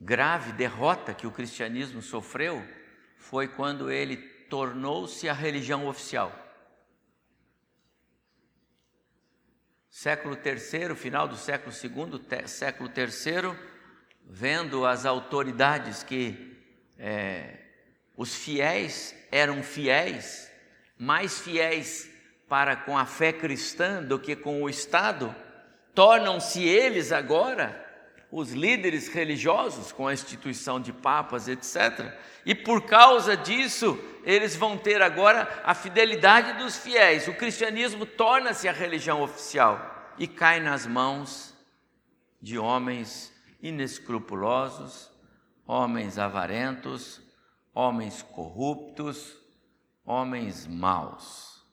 grave 0.01 0.53
derrota 0.53 1.15
que 1.15 1.27
o 1.27 1.33
cristianismo 1.33 2.03
sofreu 2.03 2.63
foi 3.17 3.49
quando 3.49 3.91
ele 3.91 4.17
tornou-se 4.49 5.29
a 5.29 5.33
religião 5.33 5.87
oficial. 5.87 6.33
Século 9.91 10.37
III, 10.37 10.95
final 10.95 11.27
do 11.27 11.37
século 11.37 11.75
II, 11.75 12.47
século 12.47 12.91
III, 12.95 13.59
vendo 14.25 14.85
as 14.85 15.07
autoridades 15.07 16.03
que 16.03 16.55
é, 16.99 17.59
os 18.17 18.35
fiéis 18.35 19.15
eram 19.33 19.63
fiéis, 19.63 20.53
mais 20.99 21.41
fiéis 21.41 22.11
para 22.47 22.77
com 22.77 22.97
a 22.97 23.07
fé 23.07 23.33
cristã 23.33 24.03
do 24.03 24.19
que 24.19 24.37
com 24.37 24.63
o 24.63 24.69
Estado, 24.69 25.35
tornam-se 25.95 26.63
eles 26.63 27.11
agora 27.11 27.86
os 28.31 28.53
líderes 28.53 29.09
religiosos 29.09 29.93
com 29.93 30.07
a 30.07 30.13
instituição 30.13 30.81
de 30.81 30.93
papas, 30.93 31.49
etc. 31.49 32.13
E 32.45 32.55
por 32.55 32.83
causa 32.83 33.37
disso, 33.37 33.99
eles 34.25 34.57
vão 34.57 34.77
ter 34.77 35.01
agora 35.01 35.63
a 35.65 35.75
fidelidade 35.75 36.55
dos 36.55 36.77
fiéis. 36.77 37.29
O 37.29 37.35
cristianismo 37.35 38.05
torna-se 38.05 38.69
a 38.69 38.73
religião 38.73 39.23
oficial 39.23 40.15
e 40.19 40.27
cai 40.27 40.61
nas 40.61 40.87
mãos 40.87 41.55
de 42.41 42.59
homens 42.59 43.33
inescrupulosos, 43.63 45.11
homens 45.67 46.19
avarentos, 46.19 47.21
homens 47.75 48.23
corruptos, 48.23 49.37
homens 50.05 50.67
maus. 50.67 51.65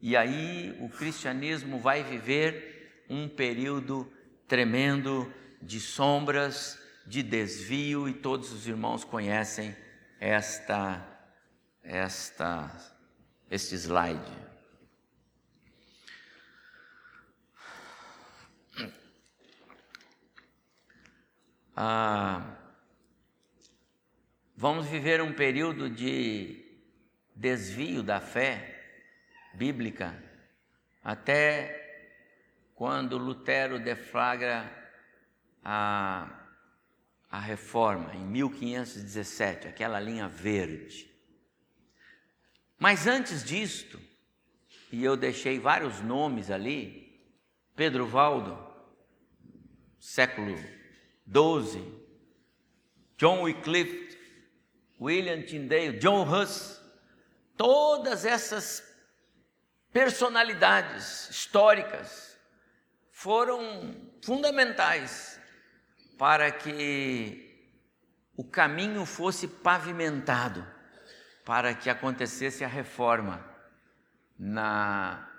E 0.00 0.16
aí 0.16 0.76
o 0.80 0.88
cristianismo 0.88 1.78
vai 1.78 2.02
viver 2.04 3.04
um 3.10 3.28
período 3.28 4.10
tremendo 4.46 5.32
de 5.60 5.80
sombras, 5.80 6.78
de 7.06 7.22
desvio, 7.22 8.08
e 8.08 8.12
todos 8.12 8.52
os 8.52 8.66
irmãos 8.66 9.04
conhecem 9.04 9.76
esta, 10.20 11.06
esta, 11.82 12.70
este 13.50 13.74
slide. 13.76 14.48
Ah, 21.74 22.56
vamos 24.56 24.86
viver 24.86 25.22
um 25.22 25.32
período 25.32 25.88
de 25.88 26.64
desvio 27.36 28.02
da 28.02 28.20
fé 28.20 28.74
bíblica 29.54 30.20
até 31.04 31.78
quando 32.74 33.16
Lutero 33.16 33.78
deflagra 33.78 34.77
a, 35.64 36.28
a 37.30 37.38
reforma 37.38 38.14
em 38.14 38.24
1517, 38.24 39.68
aquela 39.68 40.00
linha 40.00 40.28
verde. 40.28 41.10
Mas 42.78 43.06
antes 43.06 43.44
disto, 43.44 44.00
e 44.90 45.04
eu 45.04 45.16
deixei 45.16 45.58
vários 45.58 46.00
nomes 46.00 46.50
ali, 46.50 47.20
Pedro 47.74 48.06
Valdo, 48.06 48.58
século 49.98 50.56
12, 51.26 51.82
John 53.16 53.42
Wycliffe, 53.42 54.16
William 55.00 55.42
Tyndale, 55.42 55.98
John 55.98 56.24
Huss, 56.24 56.80
todas 57.56 58.24
essas 58.24 58.82
personalidades 59.92 61.28
históricas 61.30 62.38
foram 63.10 63.94
fundamentais 64.22 65.37
para 66.18 66.50
que 66.50 67.72
o 68.36 68.42
caminho 68.42 69.06
fosse 69.06 69.46
pavimentado, 69.46 70.66
para 71.44 71.72
que 71.72 71.88
acontecesse 71.88 72.64
a 72.64 72.68
reforma 72.68 73.48
na, 74.36 75.30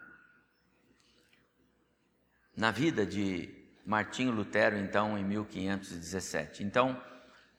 na 2.55 2.71
vida 2.71 3.05
de 3.05 3.53
Martinho 3.85 4.31
Lutero, 4.31 4.77
então, 4.77 5.17
em 5.17 5.23
1517. 5.23 6.63
Então, 6.63 7.01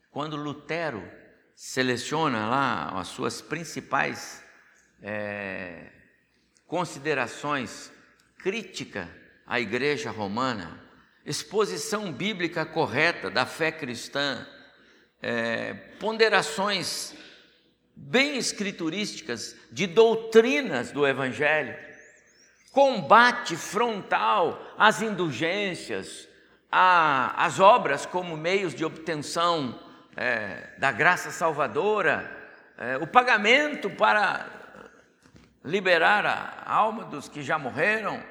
quando 0.09 0.35
Lutero 0.35 1.01
seleciona 1.55 2.47
lá 2.47 2.99
as 2.99 3.07
suas 3.07 3.39
principais 3.41 4.43
é, 5.01 5.91
considerações 6.65 7.91
crítica 8.39 9.07
à 9.45 9.59
Igreja 9.59 10.09
Romana, 10.09 10.90
exposição 11.25 12.11
bíblica 12.11 12.65
correta 12.65 13.29
da 13.29 13.45
fé 13.45 13.71
cristã, 13.71 14.45
é, 15.21 15.73
ponderações 15.99 17.13
bem 17.95 18.37
escriturísticas 18.37 19.55
de 19.71 19.85
doutrinas 19.85 20.91
do 20.91 21.07
Evangelho, 21.07 21.77
combate 22.71 23.55
frontal 23.55 24.59
às 24.77 25.01
indulgências, 25.01 26.27
às 26.71 27.59
obras 27.59 28.05
como 28.05 28.37
meios 28.37 28.73
de 28.73 28.85
obtenção 28.85 29.79
é, 30.15 30.69
da 30.77 30.91
graça 30.91 31.29
salvadora, 31.29 32.39
é, 32.77 32.97
o 32.97 33.05
pagamento 33.05 33.89
para 33.89 34.47
liberar 35.63 36.25
a 36.25 36.73
alma 36.73 37.05
dos 37.05 37.29
que 37.29 37.43
já 37.43 37.59
morreram, 37.59 38.23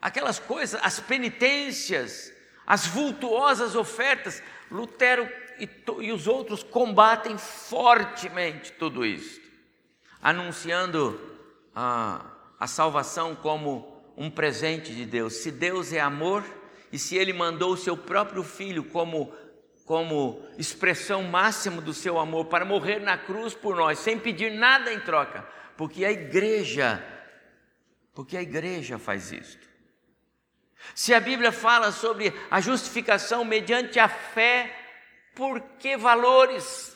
aquelas 0.00 0.38
coisas, 0.38 0.80
as 0.82 0.98
penitências, 0.98 2.32
as 2.66 2.86
vultuosas 2.86 3.74
ofertas. 3.74 4.42
Lutero 4.70 5.28
e, 5.58 5.68
e 6.00 6.12
os 6.12 6.26
outros 6.26 6.62
combatem 6.62 7.38
fortemente 7.38 8.72
tudo 8.72 9.04
isso, 9.04 9.40
anunciando 10.20 11.20
a 11.74 12.34
a 12.58 12.66
salvação 12.66 13.34
como 13.34 14.02
um 14.16 14.30
presente 14.30 14.94
de 14.94 15.04
Deus. 15.04 15.34
Se 15.34 15.50
Deus 15.50 15.92
é 15.92 16.00
amor 16.00 16.44
e 16.90 16.98
se 16.98 17.16
Ele 17.16 17.32
mandou 17.32 17.72
o 17.72 17.76
seu 17.76 17.94
próprio 17.94 18.42
Filho 18.42 18.84
como, 18.84 19.32
como 19.84 20.42
expressão 20.56 21.22
máxima 21.24 21.82
do 21.82 21.92
seu 21.92 22.18
amor 22.18 22.46
para 22.46 22.64
morrer 22.64 23.00
na 23.00 23.18
cruz 23.18 23.54
por 23.54 23.76
nós, 23.76 23.98
sem 23.98 24.18
pedir 24.18 24.52
nada 24.52 24.92
em 24.92 25.00
troca, 25.00 25.46
porque 25.76 26.04
a 26.04 26.12
igreja, 26.12 27.04
porque 28.14 28.36
a 28.36 28.42
igreja 28.42 28.98
faz 28.98 29.30
isto. 29.30 29.73
Se 30.94 31.14
a 31.14 31.20
Bíblia 31.20 31.52
fala 31.52 31.92
sobre 31.92 32.32
a 32.50 32.60
justificação 32.60 33.44
mediante 33.44 33.98
a 34.00 34.08
fé, 34.08 34.74
por 35.34 35.60
que 35.78 35.96
valores? 35.96 36.94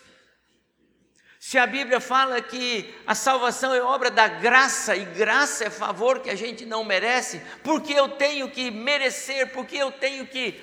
Se 1.38 1.56
a 1.56 1.66
Bíblia 1.66 2.00
fala 2.00 2.42
que 2.42 2.94
a 3.06 3.14
salvação 3.14 3.72
é 3.72 3.80
obra 3.80 4.10
da 4.10 4.26
graça 4.26 4.96
e 4.96 5.04
graça 5.04 5.64
é 5.64 5.70
favor 5.70 6.20
que 6.20 6.30
a 6.30 6.34
gente 6.34 6.66
não 6.66 6.84
merece, 6.84 7.40
porque 7.62 7.92
eu 7.92 8.08
tenho 8.08 8.50
que 8.50 8.70
merecer, 8.70 9.52
porque 9.52 9.76
eu 9.76 9.92
tenho 9.92 10.26
que, 10.26 10.60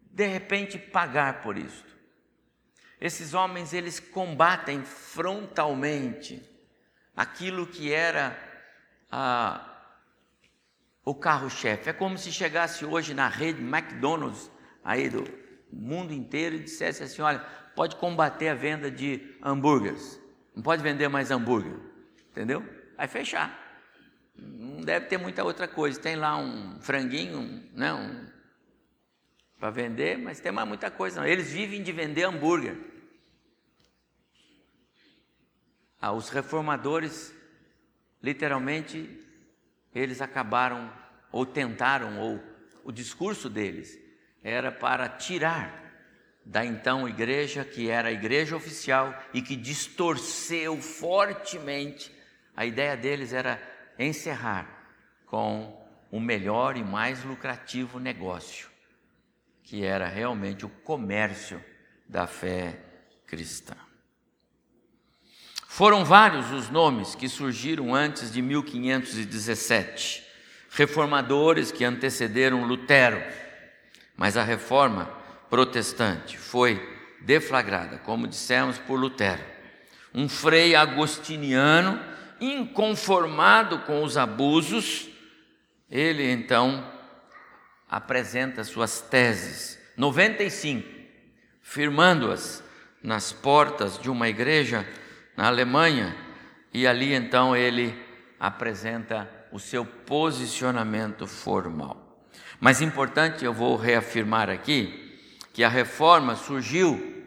de 0.00 0.26
repente, 0.26 0.78
pagar 0.78 1.40
por 1.42 1.56
isso. 1.56 1.84
Esses 3.00 3.34
homens, 3.34 3.72
eles 3.72 4.00
combatem 4.00 4.82
frontalmente 4.82 6.42
aquilo 7.14 7.66
que 7.66 7.92
era 7.92 8.36
a, 9.10 9.73
o 11.04 11.14
carro-chefe. 11.14 11.90
É 11.90 11.92
como 11.92 12.16
se 12.16 12.32
chegasse 12.32 12.84
hoje 12.84 13.12
na 13.12 13.28
rede 13.28 13.60
McDonald's 13.62 14.50
aí 14.82 15.08
do 15.08 15.24
mundo 15.70 16.12
inteiro 16.12 16.56
e 16.56 16.60
dissesse 16.60 17.02
assim: 17.02 17.22
olha, 17.22 17.40
pode 17.74 17.96
combater 17.96 18.48
a 18.48 18.54
venda 18.54 18.90
de 18.90 19.36
hambúrgueres. 19.42 20.20
Não 20.54 20.62
pode 20.62 20.82
vender 20.82 21.08
mais 21.08 21.30
hambúrguer, 21.30 21.76
entendeu? 22.30 22.64
Vai 22.96 23.08
fechar. 23.08 23.60
Não 24.36 24.80
deve 24.80 25.06
ter 25.06 25.18
muita 25.18 25.44
outra 25.44 25.68
coisa. 25.68 26.00
Tem 26.00 26.16
lá 26.16 26.36
um 26.36 26.80
franguinho, 26.80 27.68
né, 27.72 27.92
um, 27.92 28.26
para 29.58 29.70
vender, 29.70 30.16
mas 30.18 30.40
tem 30.40 30.52
mais 30.52 30.66
muita 30.66 30.90
coisa. 30.90 31.20
Não. 31.20 31.26
Eles 31.26 31.50
vivem 31.50 31.82
de 31.82 31.92
vender 31.92 32.24
hambúrguer. 32.24 32.76
Ah, 36.00 36.12
os 36.12 36.28
reformadores, 36.28 37.34
literalmente, 38.22 39.23
eles 39.94 40.20
acabaram, 40.20 40.92
ou 41.30 41.46
tentaram, 41.46 42.18
ou 42.18 42.42
o 42.82 42.92
discurso 42.92 43.48
deles 43.48 43.98
era 44.42 44.70
para 44.70 45.08
tirar 45.08 45.82
da 46.44 46.64
então 46.64 47.08
igreja, 47.08 47.64
que 47.64 47.88
era 47.88 48.08
a 48.08 48.12
igreja 48.12 48.54
oficial 48.54 49.18
e 49.32 49.40
que 49.40 49.56
distorceu 49.56 50.76
fortemente. 50.80 52.14
A 52.54 52.66
ideia 52.66 52.96
deles 52.96 53.32
era 53.32 53.60
encerrar 53.98 54.68
com 55.26 55.82
o 56.10 56.20
melhor 56.20 56.76
e 56.76 56.84
mais 56.84 57.24
lucrativo 57.24 57.98
negócio, 57.98 58.68
que 59.62 59.84
era 59.84 60.06
realmente 60.06 60.66
o 60.66 60.68
comércio 60.68 61.64
da 62.06 62.26
fé 62.26 62.78
cristã. 63.26 63.74
Foram 65.74 66.04
vários 66.04 66.52
os 66.52 66.70
nomes 66.70 67.16
que 67.16 67.28
surgiram 67.28 67.92
antes 67.92 68.32
de 68.32 68.40
1517, 68.40 70.24
reformadores 70.70 71.72
que 71.72 71.84
antecederam 71.84 72.62
Lutero, 72.64 73.20
mas 74.16 74.36
a 74.36 74.44
reforma 74.44 75.06
protestante 75.50 76.38
foi 76.38 76.80
deflagrada, 77.22 77.98
como 77.98 78.28
dissemos, 78.28 78.78
por 78.78 79.00
Lutero. 79.00 79.42
Um 80.14 80.28
frei 80.28 80.76
agostiniano, 80.76 82.00
inconformado 82.40 83.80
com 83.80 84.04
os 84.04 84.16
abusos, 84.16 85.08
ele 85.90 86.30
então 86.30 86.88
apresenta 87.88 88.62
suas 88.62 89.00
teses, 89.00 89.76
95, 89.96 90.88
firmando-as 91.60 92.62
nas 93.02 93.32
portas 93.32 93.98
de 93.98 94.08
uma 94.08 94.28
igreja 94.28 94.86
na 95.36 95.48
Alemanha, 95.48 96.16
e 96.72 96.86
ali 96.86 97.12
então 97.12 97.56
ele 97.56 97.94
apresenta 98.38 99.28
o 99.52 99.58
seu 99.58 99.84
posicionamento 99.84 101.26
formal. 101.26 102.26
Mas 102.60 102.80
importante, 102.80 103.44
eu 103.44 103.52
vou 103.52 103.76
reafirmar 103.76 104.50
aqui, 104.50 105.18
que 105.52 105.62
a 105.62 105.68
reforma 105.68 106.34
surgiu 106.34 107.24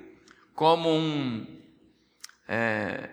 como 0.54 0.90
um, 0.90 1.46
é, 2.48 3.10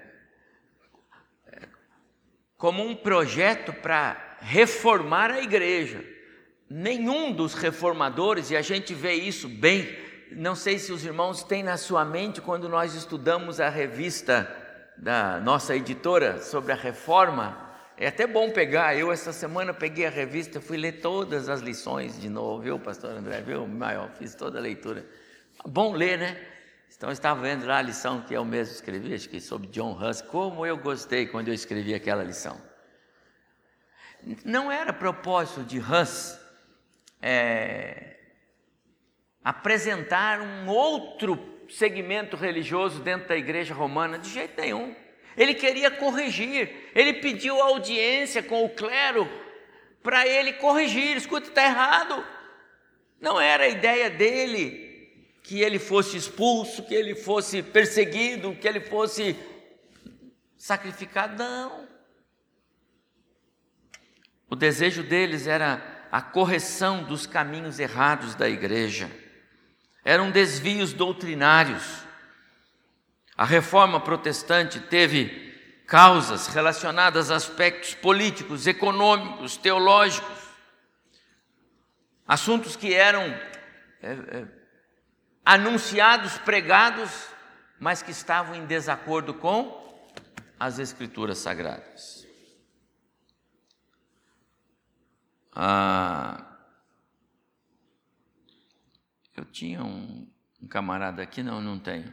como 2.56 2.84
um 2.84 2.96
projeto 2.96 3.72
para 3.72 4.38
reformar 4.40 5.30
a 5.30 5.40
igreja. 5.40 6.04
Nenhum 6.68 7.32
dos 7.32 7.54
reformadores, 7.54 8.50
e 8.50 8.56
a 8.56 8.62
gente 8.62 8.94
vê 8.94 9.12
isso 9.12 9.48
bem, 9.48 9.96
não 10.32 10.56
sei 10.56 10.78
se 10.78 10.92
os 10.92 11.04
irmãos 11.04 11.44
têm 11.44 11.62
na 11.62 11.76
sua 11.76 12.04
mente 12.04 12.40
quando 12.40 12.68
nós 12.68 12.94
estudamos 12.94 13.60
a 13.60 13.68
revista 13.68 14.63
da 14.96 15.40
nossa 15.40 15.74
editora 15.74 16.40
sobre 16.40 16.72
a 16.72 16.76
reforma. 16.76 17.72
É 17.96 18.08
até 18.08 18.26
bom 18.26 18.50
pegar. 18.50 18.96
Eu, 18.96 19.12
essa 19.12 19.32
semana, 19.32 19.72
peguei 19.72 20.06
a 20.06 20.10
revista, 20.10 20.60
fui 20.60 20.76
ler 20.76 21.00
todas 21.00 21.48
as 21.48 21.60
lições 21.60 22.20
de 22.20 22.28
novo, 22.28 22.62
viu, 22.62 22.78
pastor 22.78 23.10
André? 23.12 23.40
Viu? 23.40 23.66
Maior, 23.66 24.10
fiz 24.18 24.34
toda 24.34 24.58
a 24.58 24.62
leitura. 24.62 25.06
Bom 25.64 25.92
ler, 25.92 26.18
né? 26.18 26.36
Então, 26.96 27.10
estava 27.10 27.40
vendo 27.40 27.66
lá 27.66 27.78
a 27.78 27.82
lição 27.82 28.22
que 28.22 28.34
eu 28.34 28.44
mesmo 28.44 28.74
escrevi, 28.74 29.14
acho 29.14 29.28
que 29.28 29.40
sobre 29.40 29.68
John 29.68 29.98
Huss. 30.00 30.22
Como 30.22 30.64
eu 30.64 30.76
gostei 30.76 31.26
quando 31.26 31.48
eu 31.48 31.54
escrevi 31.54 31.94
aquela 31.94 32.22
lição. 32.22 32.60
Não 34.44 34.72
era 34.72 34.92
propósito 34.92 35.62
de 35.62 35.78
Huss 35.78 36.38
é, 37.20 38.16
apresentar 39.42 40.40
um 40.40 40.68
outro 40.68 41.53
segmento 41.68 42.36
religioso 42.36 43.00
dentro 43.00 43.28
da 43.28 43.36
igreja 43.36 43.74
romana, 43.74 44.18
de 44.18 44.28
jeito 44.28 44.60
nenhum. 44.60 44.94
Ele 45.36 45.54
queria 45.54 45.90
corrigir, 45.90 46.90
ele 46.94 47.14
pediu 47.14 47.60
audiência 47.60 48.42
com 48.42 48.64
o 48.64 48.70
clero 48.70 49.28
para 50.02 50.26
ele 50.26 50.52
corrigir. 50.54 51.16
Escuta, 51.16 51.48
está 51.48 51.64
errado. 51.64 52.24
Não 53.20 53.40
era 53.40 53.64
a 53.64 53.68
ideia 53.68 54.10
dele 54.10 54.84
que 55.42 55.60
ele 55.60 55.78
fosse 55.78 56.16
expulso, 56.16 56.84
que 56.84 56.94
ele 56.94 57.14
fosse 57.14 57.62
perseguido, 57.62 58.54
que 58.54 58.68
ele 58.68 58.80
fosse 58.80 59.36
sacrificado. 60.56 61.36
Não. 61.36 61.88
O 64.48 64.54
desejo 64.54 65.02
deles 65.02 65.46
era 65.46 66.06
a 66.12 66.22
correção 66.22 67.02
dos 67.02 67.26
caminhos 67.26 67.80
errados 67.80 68.34
da 68.34 68.48
igreja 68.48 69.10
eram 70.04 70.30
desvios 70.30 70.92
doutrinários. 70.92 72.04
A 73.36 73.44
reforma 73.44 73.98
protestante 73.98 74.78
teve 74.78 75.52
causas 75.86 76.46
relacionadas 76.48 77.30
a 77.30 77.36
aspectos 77.36 77.94
políticos, 77.94 78.66
econômicos, 78.66 79.56
teológicos, 79.56 80.38
assuntos 82.26 82.76
que 82.76 82.94
eram 82.94 83.22
é, 84.02 84.12
é, 84.12 84.46
anunciados, 85.44 86.38
pregados, 86.38 87.10
mas 87.78 88.02
que 88.02 88.10
estavam 88.10 88.54
em 88.54 88.66
desacordo 88.66 89.34
com 89.34 89.82
as 90.58 90.78
Escrituras 90.78 91.38
Sagradas. 91.38 92.26
Ah, 95.52 96.53
eu 99.36 99.44
tinha 99.44 99.82
um, 99.82 100.26
um 100.62 100.68
camarada 100.68 101.22
aqui, 101.22 101.42
não, 101.42 101.60
não 101.60 101.78
tenho. 101.78 102.12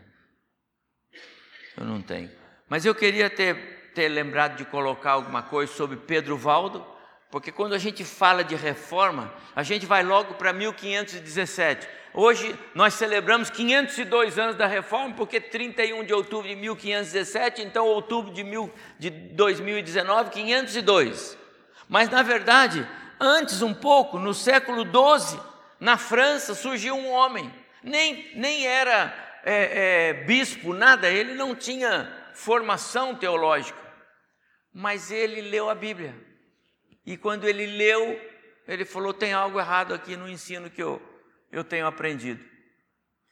Eu 1.77 1.85
não 1.85 2.01
tenho. 2.01 2.31
Mas 2.67 2.85
eu 2.85 2.95
queria 2.95 3.29
ter, 3.29 3.91
ter 3.93 4.09
lembrado 4.09 4.57
de 4.57 4.65
colocar 4.65 5.11
alguma 5.11 5.43
coisa 5.43 5.71
sobre 5.71 5.97
Pedro 5.97 6.37
Valdo, 6.37 6.85
porque 7.29 7.51
quando 7.51 7.73
a 7.73 7.77
gente 7.77 8.03
fala 8.03 8.43
de 8.43 8.55
reforma, 8.55 9.33
a 9.55 9.63
gente 9.63 9.85
vai 9.85 10.03
logo 10.03 10.33
para 10.33 10.51
1517. 10.51 11.87
Hoje 12.13 12.57
nós 12.75 12.95
celebramos 12.95 13.49
502 13.49 14.37
anos 14.37 14.55
da 14.57 14.67
reforma, 14.67 15.15
porque 15.15 15.39
31 15.39 16.03
de 16.03 16.13
outubro 16.13 16.49
de 16.49 16.55
1517, 16.55 17.61
então 17.61 17.85
outubro 17.85 18.33
de, 18.33 18.43
mil, 18.43 18.73
de 18.99 19.09
2019, 19.09 20.29
502. 20.31 21.37
Mas 21.87 22.09
na 22.09 22.21
verdade, 22.21 22.85
antes 23.17 23.61
um 23.61 23.73
pouco, 23.73 24.19
no 24.19 24.33
século 24.33 24.83
12, 24.83 25.39
na 25.81 25.97
França 25.97 26.53
surgiu 26.53 26.95
um 26.95 27.09
homem, 27.09 27.51
nem, 27.81 28.37
nem 28.37 28.67
era 28.67 29.41
é, 29.43 30.09
é, 30.09 30.13
bispo, 30.13 30.75
nada, 30.75 31.09
ele 31.09 31.33
não 31.33 31.55
tinha 31.55 32.31
formação 32.35 33.15
teológica, 33.15 33.81
mas 34.71 35.09
ele 35.09 35.41
leu 35.41 35.71
a 35.71 35.73
Bíblia. 35.73 36.13
E 37.03 37.17
quando 37.17 37.49
ele 37.49 37.65
leu, 37.65 38.21
ele 38.67 38.85
falou: 38.85 39.11
tem 39.11 39.33
algo 39.33 39.59
errado 39.59 39.91
aqui 39.91 40.15
no 40.15 40.29
ensino 40.29 40.69
que 40.69 40.83
eu, 40.83 41.01
eu 41.51 41.63
tenho 41.63 41.87
aprendido. 41.87 42.45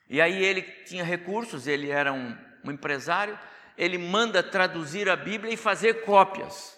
E 0.08 0.20
aí 0.20 0.42
ele 0.44 0.62
tinha 0.62 1.04
recursos, 1.04 1.68
ele 1.68 1.88
era 1.88 2.12
um, 2.12 2.36
um 2.64 2.72
empresário, 2.72 3.38
ele 3.78 3.96
manda 3.96 4.42
traduzir 4.42 5.08
a 5.08 5.14
Bíblia 5.14 5.54
e 5.54 5.56
fazer 5.56 6.02
cópias. 6.04 6.76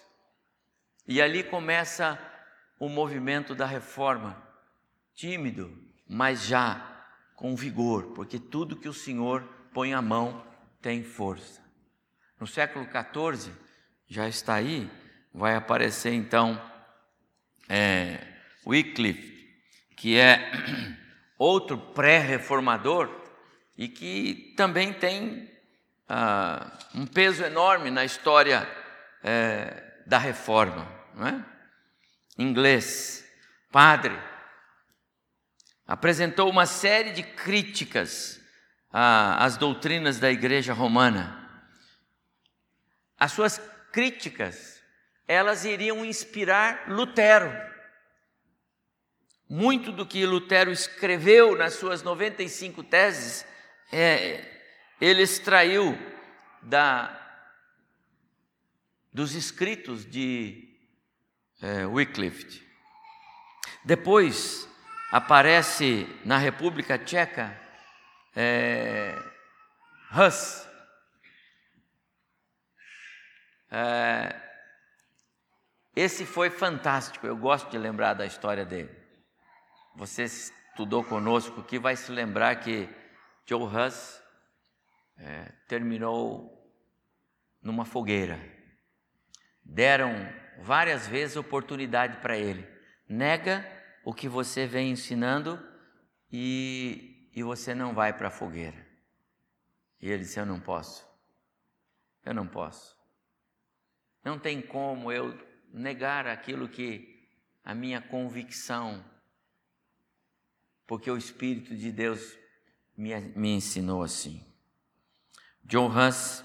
E 1.07 1.19
ali 1.19 1.43
começa 1.43 2.19
o 2.79 2.87
movimento 2.87 3.55
da 3.55 3.65
reforma 3.65 4.42
tímido, 5.15 5.71
mas 6.07 6.45
já 6.45 6.89
com 7.35 7.55
vigor, 7.55 8.13
porque 8.13 8.39
tudo 8.39 8.75
que 8.75 8.87
o 8.87 8.93
Senhor 8.93 9.43
põe 9.73 9.93
a 9.93 10.01
mão 10.01 10.45
tem 10.81 11.03
força. 11.03 11.61
No 12.39 12.47
século 12.47 12.85
XIV, 12.85 13.51
já 14.07 14.27
está 14.27 14.55
aí, 14.55 14.89
vai 15.33 15.55
aparecer 15.55 16.13
então 16.13 16.61
é, 17.67 18.19
Wycliffe, 18.65 19.33
que 19.95 20.17
é 20.17 20.51
outro 21.37 21.77
pré-reformador 21.77 23.09
e 23.77 23.87
que 23.87 24.53
também 24.55 24.93
tem 24.93 25.51
ah, 26.07 26.77
um 26.93 27.05
peso 27.05 27.43
enorme 27.43 27.89
na 27.89 28.05
história 28.05 28.67
é, 29.23 29.83
da 30.05 30.17
reforma. 30.17 30.87
Não 31.15 31.27
é? 31.27 31.45
Inglês, 32.37 33.25
padre, 33.71 34.17
apresentou 35.87 36.49
uma 36.49 36.65
série 36.65 37.11
de 37.11 37.23
críticas 37.23 38.41
às 38.91 39.57
doutrinas 39.57 40.19
da 40.19 40.31
igreja 40.31 40.73
romana. 40.73 41.39
As 43.17 43.31
suas 43.31 43.61
críticas, 43.91 44.81
elas 45.27 45.65
iriam 45.65 46.05
inspirar 46.05 46.89
Lutero. 46.89 47.51
Muito 49.49 49.91
do 49.91 50.05
que 50.05 50.25
Lutero 50.25 50.71
escreveu 50.71 51.55
nas 51.55 51.73
suas 51.75 52.01
95 52.01 52.83
teses, 52.83 53.45
é, 53.91 54.43
ele 54.99 55.21
extraiu 55.21 55.97
da, 56.61 57.19
dos 59.11 59.35
escritos 59.35 60.05
de 60.05 60.69
é, 61.61 61.85
Wycliffe. 61.85 62.65
Depois, 63.85 64.67
aparece 65.13 66.07
na 66.25 66.39
República 66.39 66.97
Tcheca 66.97 67.55
é, 68.35 69.15
Hus. 70.11 70.67
É, 73.69 74.35
esse 75.95 76.25
foi 76.25 76.49
fantástico, 76.49 77.27
eu 77.27 77.37
gosto 77.37 77.69
de 77.69 77.77
lembrar 77.77 78.15
da 78.15 78.25
história 78.25 78.65
dele. 78.65 78.89
Você 79.95 80.23
estudou 80.23 81.03
conosco 81.03 81.61
que 81.61 81.77
vai 81.77 81.95
se 81.95 82.11
lembrar 82.11 82.55
que 82.55 82.89
Joe 83.45 83.61
Hus 83.61 84.19
é, 85.15 85.51
terminou 85.67 86.73
numa 87.61 87.85
fogueira. 87.85 88.39
Deram 89.63 90.11
várias 90.57 91.07
vezes 91.07 91.37
oportunidade 91.37 92.17
para 92.17 92.35
ele. 92.35 92.67
Nega 93.07 93.72
o 94.03 94.13
que 94.13 94.27
você 94.27 94.67
vem 94.67 94.91
ensinando 94.91 95.59
e, 96.31 97.29
e 97.33 97.43
você 97.43 97.73
não 97.73 97.93
vai 97.93 98.11
para 98.11 98.27
a 98.27 98.31
fogueira. 98.31 98.85
E 100.01 100.09
ele 100.09 100.23
disse: 100.23 100.39
Eu 100.39 100.45
não 100.45 100.59
posso. 100.59 101.05
Eu 102.25 102.33
não 102.33 102.47
posso. 102.47 102.97
Não 104.23 104.39
tem 104.39 104.61
como 104.61 105.11
eu 105.11 105.37
negar 105.73 106.27
aquilo 106.27 106.67
que 106.67 107.27
a 107.63 107.73
minha 107.73 108.01
convicção, 108.01 109.03
porque 110.85 111.09
o 111.09 111.17
Espírito 111.17 111.75
de 111.75 111.91
Deus 111.91 112.37
me, 112.95 113.19
me 113.35 113.55
ensinou 113.55 114.03
assim. 114.03 114.45
John 115.63 115.87
Huss, 115.87 116.43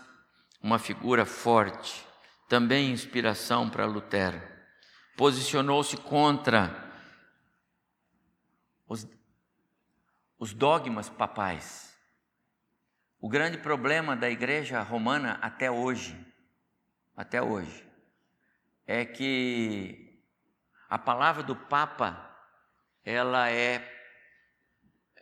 uma 0.62 0.78
figura 0.78 1.24
forte, 1.24 2.06
também 2.48 2.92
inspiração 2.92 3.68
para 3.68 3.84
Lutero, 3.84 4.40
posicionou-se 5.16 5.96
contra 5.96 6.88
os, 8.88 9.07
os 10.38 10.55
dogmas 10.55 11.09
papais. 11.09 11.96
O 13.20 13.29
grande 13.29 13.59
problema 13.59 14.16
da 14.16 14.31
igreja 14.31 14.81
romana 14.81 15.38
até 15.42 15.70
hoje, 15.70 16.16
até 17.16 17.42
hoje, 17.42 17.87
é 18.87 19.05
que 19.05 20.24
a 20.88 20.98
palavra 20.98 21.42
do 21.42 21.55
Papa 21.55 22.24
ela 23.05 23.51
é 23.51 23.94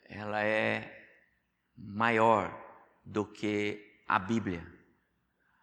ela 0.09 0.45
é 0.45 1.09
maior 1.77 2.57
do 3.05 3.25
que 3.25 4.01
a 4.07 4.21
Bíblia. 4.21 4.65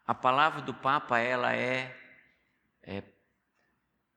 A 0.06 0.13
palavra 0.13 0.62
do 0.62 0.74
Papa 0.74 1.20
ela 1.20 1.56
é, 1.56 1.96
é 2.82 3.04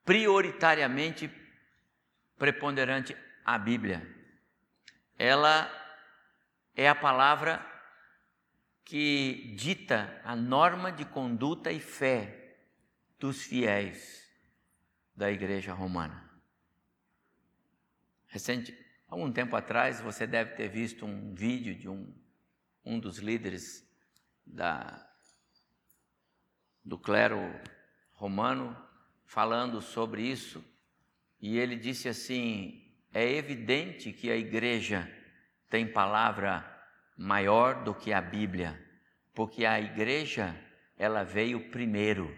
prioritariamente 0.03 1.31
preponderante 2.37 3.15
a 3.47 3.57
Bíblia. 3.57 4.05
Ela 5.17 5.71
é 6.75 6.89
a 6.89 6.93
palavra 6.93 7.65
que 8.83 9.55
dita 9.55 10.21
a 10.25 10.35
norma 10.35 10.91
de 10.91 11.05
conduta 11.05 11.71
e 11.71 11.79
fé 11.79 12.57
dos 13.17 13.41
fiéis 13.41 14.29
da 15.15 15.31
Igreja 15.31 15.73
Romana. 15.73 16.29
Recente, 18.27 18.77
algum 19.07 19.31
tempo 19.31 19.55
atrás, 19.55 20.01
você 20.01 20.27
deve 20.27 20.55
ter 20.55 20.67
visto 20.67 21.05
um 21.05 21.33
vídeo 21.33 21.73
de 21.73 21.87
um, 21.87 22.13
um 22.83 22.99
dos 22.99 23.17
líderes 23.19 23.89
da, 24.45 25.09
do 26.83 26.99
clero 26.99 27.39
romano 28.11 28.75
falando 29.25 29.81
sobre 29.81 30.21
isso, 30.21 30.61
e 31.39 31.57
ele 31.57 31.77
disse 31.77 32.09
assim: 32.09 32.86
é 33.17 33.33
evidente 33.33 34.13
que 34.13 34.29
a 34.29 34.35
igreja 34.35 35.11
tem 35.71 35.91
palavra 35.91 36.63
maior 37.17 37.83
do 37.83 37.91
que 37.91 38.13
a 38.13 38.21
Bíblia, 38.21 38.79
porque 39.33 39.65
a 39.65 39.81
igreja 39.81 40.55
ela 40.95 41.23
veio 41.23 41.71
primeiro, 41.71 42.31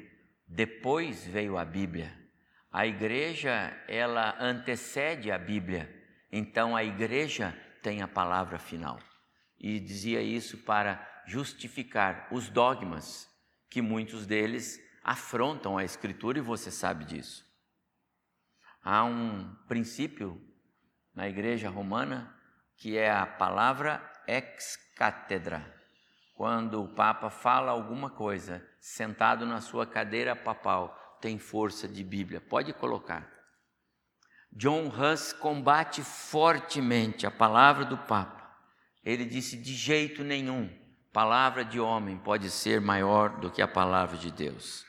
depois 0.47 1.27
veio 1.27 1.57
a 1.57 1.65
Bíblia. 1.65 2.17
A 2.71 2.87
igreja, 2.87 3.77
ela 3.89 4.37
antecede 4.39 5.29
a 5.33 5.37
Bíblia, 5.37 5.93
então 6.31 6.77
a 6.77 6.81
igreja 6.81 7.53
tem 7.83 8.01
a 8.01 8.07
palavra 8.07 8.57
final. 8.57 9.01
E 9.59 9.81
dizia 9.81 10.21
isso 10.21 10.59
para 10.59 11.23
justificar 11.27 12.29
os 12.31 12.47
dogmas 12.47 13.29
que 13.69 13.81
muitos 13.81 14.25
deles 14.25 14.81
afrontam 15.03 15.77
a 15.77 15.83
Escritura 15.83 16.37
e 16.37 16.41
você 16.41 16.71
sabe 16.71 17.03
disso. 17.03 17.45
Há 18.81 19.03
um 19.03 19.53
princípio 19.67 20.41
na 21.19 21.27
igreja 21.27 21.69
romana 21.69 22.33
que 22.77 22.97
é 22.97 23.11
a 23.11 23.25
palavra 23.25 24.01
ex 24.25 24.77
cátedra. 24.95 25.61
Quando 26.33 26.81
o 26.81 26.87
Papa 26.87 27.29
fala 27.29 27.73
alguma 27.73 28.09
coisa, 28.09 28.65
sentado 28.79 29.45
na 29.45 29.59
sua 29.59 29.85
cadeira 29.85 30.33
papal, 30.33 31.17
tem 31.19 31.37
força 31.37 31.89
de 31.89 32.05
Bíblia. 32.05 32.39
Pode 32.39 32.71
colocar. 32.71 33.29
John 34.49 34.87
Huss 34.87 35.33
combate 35.33 36.01
fortemente 36.03 37.27
a 37.27 37.31
palavra 37.31 37.83
do 37.83 37.97
Papa. 37.97 38.49
Ele 39.03 39.25
disse: 39.25 39.57
de 39.57 39.73
jeito 39.73 40.23
nenhum, 40.23 40.69
palavra 41.11 41.65
de 41.65 41.81
homem 41.81 42.17
pode 42.17 42.49
ser 42.49 42.79
maior 42.79 43.41
do 43.41 43.51
que 43.51 43.61
a 43.61 43.67
palavra 43.67 44.17
de 44.17 44.31
Deus. 44.31 44.85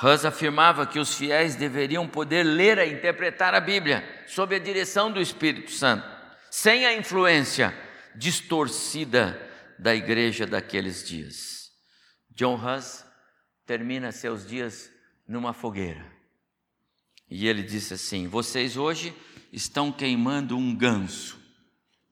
Huss 0.00 0.24
afirmava 0.24 0.86
que 0.86 0.98
os 0.98 1.14
fiéis 1.14 1.54
deveriam 1.54 2.08
poder 2.08 2.44
ler 2.44 2.78
e 2.78 2.92
interpretar 2.92 3.54
a 3.54 3.60
Bíblia 3.60 4.02
sob 4.26 4.54
a 4.54 4.58
direção 4.58 5.12
do 5.12 5.20
Espírito 5.20 5.70
Santo, 5.70 6.08
sem 6.50 6.86
a 6.86 6.94
influência 6.96 7.76
distorcida 8.14 9.38
da 9.78 9.94
igreja 9.94 10.46
daqueles 10.46 11.06
dias. 11.06 11.70
John 12.30 12.54
Huss 12.56 13.04
termina 13.66 14.12
seus 14.12 14.46
dias 14.46 14.90
numa 15.28 15.52
fogueira. 15.52 16.10
E 17.28 17.46
ele 17.46 17.62
disse 17.62 17.94
assim: 17.94 18.26
Vocês 18.28 18.76
hoje 18.76 19.14
estão 19.52 19.92
queimando 19.92 20.56
um 20.56 20.74
ganso, 20.74 21.38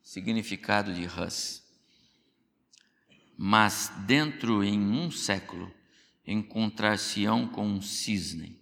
significado 0.03 0.93
de 0.93 1.07
Hus. 1.07 1.63
Mas 3.37 3.91
dentro 4.07 4.63
em 4.63 4.79
um 4.79 5.11
século 5.11 5.73
encontrar-se-ão 6.31 7.49
com 7.49 7.67
um 7.67 7.83
cisne. 7.83 8.61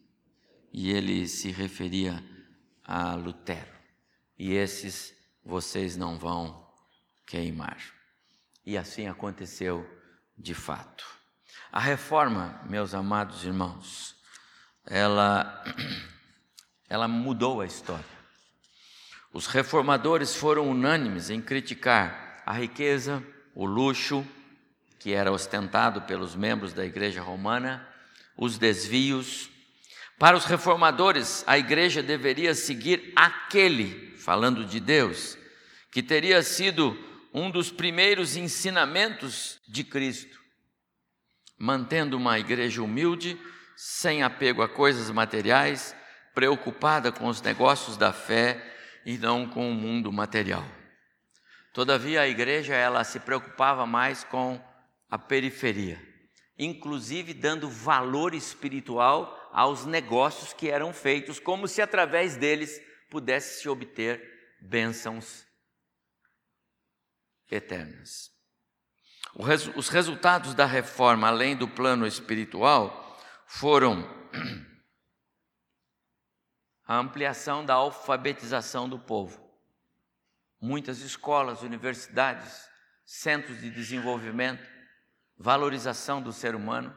E 0.73 0.91
ele 0.91 1.27
se 1.29 1.51
referia 1.51 2.25
a 2.85 3.15
Lutero. 3.15 3.73
E 4.39 4.53
esses 4.53 5.15
vocês 5.45 5.97
não 5.97 6.19
vão 6.19 6.67
queimar. 7.27 7.79
E 8.65 8.77
assim 8.77 9.07
aconteceu 9.07 9.89
de 10.37 10.55
fato. 10.55 11.07
A 11.71 11.81
reforma, 11.81 12.61
meus 12.69 12.95
amados 12.95 13.45
irmãos, 13.45 14.17
ela, 14.87 15.65
ela 16.89 17.09
mudou 17.09 17.61
a 17.61 17.67
história. 17.67 18.19
Os 19.33 19.47
reformadores 19.47 20.35
foram 20.35 20.71
unânimes 20.71 21.29
em 21.29 21.41
criticar 21.41 22.43
a 22.47 22.53
riqueza, 22.53 23.23
o 23.55 23.67
luxo, 23.67 24.27
que 24.99 25.13
era 25.13 25.33
ostentado 25.33 26.03
pelos 26.03 26.35
membros 26.35 26.73
da 26.73 26.85
igreja 26.85 27.23
romana, 27.23 27.87
os 28.37 28.59
desvios. 28.59 29.51
Para 30.19 30.37
os 30.37 30.45
reformadores, 30.45 31.45
a 31.47 31.57
igreja 31.57 32.03
deveria 32.03 32.55
seguir 32.55 33.13
aquele, 33.15 34.17
falando 34.19 34.65
de 34.65 34.81
Deus, 34.81 35.39
que 35.91 36.03
teria 36.03 36.43
sido 36.43 36.99
um 37.33 37.51
dos 37.51 37.71
primeiros 37.71 38.37
ensinamentos 38.37 39.61
de 39.69 39.85
Cristo, 39.85 40.39
mantendo 41.57 42.17
uma 42.17 42.39
igreja 42.39 42.83
humilde 42.83 43.39
sem 43.77 44.23
apego 44.23 44.63
a 44.63 44.69
coisas 44.69 45.11
materiais, 45.11 45.95
preocupada 46.35 47.13
com 47.13 47.27
os 47.29 47.41
negócios 47.41 47.97
da 47.97 48.13
fé 48.13 48.61
e 49.07 49.17
não 49.17 49.49
com 49.49 49.71
o 49.71 49.75
mundo 49.75 50.13
material. 50.13 50.65
Todavia, 51.73 52.23
a 52.23 52.29
igreja 52.29 52.75
ela 52.75 53.05
se 53.05 53.21
preocupava 53.21 53.87
mais 53.87 54.25
com 54.25 54.61
a 55.09 55.19
periferia, 55.19 56.01
inclusive 56.59 57.33
dando 57.33 57.69
valor 57.69 58.35
espiritual 58.35 59.35
aos 59.53 59.87
negócios 59.87 60.53
que 60.53 60.69
eram 60.69 60.93
feitos, 60.93 61.41
como 61.41 61.67
se 61.67 61.81
através 61.81 62.37
deles 62.37 62.81
pudesse 63.11 63.61
se 63.61 63.69
obter 63.69 64.21
bênçãos 64.61 65.47
eternas. 67.51 68.31
Os 69.77 69.89
resultados 69.89 70.55
da 70.55 70.67
reforma, 70.67 71.29
além 71.29 71.57
do 71.57 71.69
plano 71.69 72.07
espiritual, 72.07 73.19
foram 73.47 74.09
a 76.85 76.97
ampliação 76.97 77.65
da 77.65 77.75
alfabetização 77.75 78.89
do 78.89 78.99
povo. 78.99 79.47
Muitas 80.61 81.01
escolas, 81.01 81.63
universidades, 81.63 82.69
centros 83.05 83.61
de 83.61 83.71
desenvolvimento, 83.71 84.67
valorização 85.39 86.21
do 86.21 86.33
ser 86.33 86.55
humano. 86.55 86.95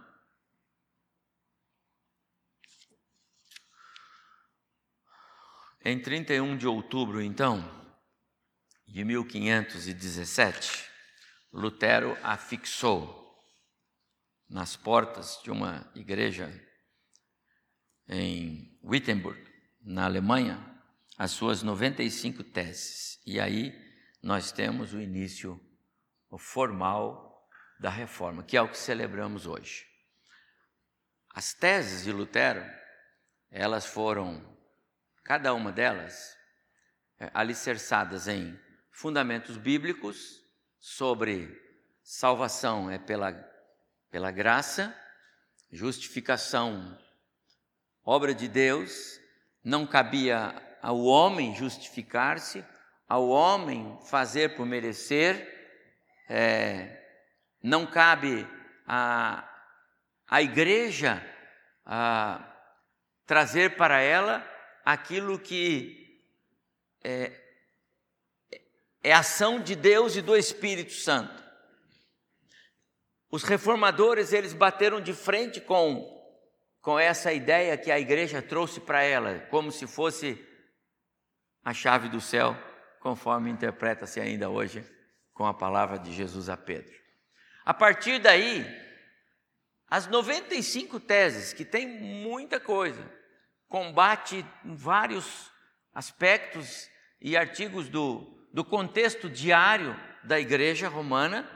Em 5.84 6.00
31 6.00 6.58
de 6.58 6.68
outubro, 6.68 7.22
então, 7.22 7.64
de 8.88 9.04
1517, 9.04 10.90
Lutero 11.54 12.18
afixou 12.24 13.20
nas 14.50 14.76
portas 14.76 15.40
de 15.44 15.50
uma 15.50 15.90
igreja 15.96 16.50
em 18.08 18.78
Wittenberg, 18.84 19.42
na 19.82 20.06
Alemanha, 20.06 20.60
as 21.18 21.32
suas 21.32 21.64
95 21.64 22.44
teses. 22.44 23.20
E 23.26 23.40
aí 23.40 23.74
nós 24.22 24.52
temos 24.52 24.94
o 24.94 25.00
início 25.00 25.60
formal 26.38 27.31
da 27.82 27.90
reforma, 27.90 28.44
que 28.44 28.56
é 28.56 28.62
o 28.62 28.70
que 28.70 28.78
celebramos 28.78 29.48
hoje. 29.48 29.88
As 31.34 31.52
teses 31.52 32.04
de 32.04 32.12
Lutero, 32.12 32.64
elas 33.50 33.88
foram, 33.88 34.56
cada 35.24 35.52
uma 35.56 35.72
delas, 35.72 36.38
é, 37.20 37.32
alicerçadas 37.34 38.28
em 38.28 38.58
fundamentos 38.92 39.58
bíblicos 39.58 40.44
sobre 40.80 41.60
salvação 42.04 42.90
é 42.90 43.00
pela 43.00 43.32
pela 44.12 44.30
graça, 44.30 44.94
justificação, 45.72 47.00
obra 48.04 48.36
de 48.36 48.50
Deus, 48.50 49.20
não 49.64 49.88
cabia 49.88 50.54
ao 50.82 51.00
homem 51.00 51.56
justificar-se, 51.56 52.64
ao 53.08 53.30
homem 53.30 53.98
fazer 54.04 54.56
por 54.58 54.66
merecer, 54.66 55.48
é, 56.30 57.01
não 57.62 57.86
cabe 57.86 58.48
à, 58.88 59.48
à 60.28 60.42
igreja 60.42 61.24
a, 61.86 62.48
trazer 63.26 63.76
para 63.76 64.00
ela 64.00 64.46
aquilo 64.84 65.40
que 65.40 66.20
é, 67.04 67.32
é 69.04 69.14
ação 69.14 69.60
de 69.60 69.76
Deus 69.76 70.16
e 70.16 70.22
do 70.22 70.36
Espírito 70.36 70.94
Santo. 70.94 71.42
Os 73.30 73.44
reformadores, 73.44 74.34
eles 74.34 74.54
bateram 74.54 75.00
de 75.00 75.14
frente 75.14 75.62
com, 75.62 76.06
com 76.82 77.00
essa 77.00 77.32
ideia 77.32 77.78
que 77.78 77.90
a 77.90 78.00
igreja 78.00 78.42
trouxe 78.42 78.82
para 78.82 79.02
ela, 79.04 79.40
como 79.50 79.72
se 79.72 79.88
fosse 79.88 80.46
a 81.64 81.74
chave 81.74 82.10
do 82.10 82.20
céu, 82.20 82.58
conforme 83.00 83.50
interpreta-se 83.50 84.20
ainda 84.20 84.50
hoje 84.50 84.84
com 85.34 85.46
a 85.46 85.54
palavra 85.54 85.98
de 85.98 86.12
Jesus 86.12 86.50
a 86.50 86.58
Pedro. 86.58 87.01
A 87.66 87.74
partir 87.74 88.20
daí, 88.20 88.66
as 89.88 90.08
95 90.08 91.00
teses, 91.00 91.54
que 91.54 91.66
tem 91.66 91.88
muita 91.88 92.60
coisa, 92.60 93.04
combate 93.68 94.46
vários 94.64 95.52
aspectos 95.94 96.90
e 97.20 97.38
artigos 97.38 97.90
do, 97.90 98.48
do 98.54 98.64
contexto 98.64 99.30
diário 99.30 99.96
da 100.24 100.40
igreja 100.40 100.88
romana, 100.88 101.50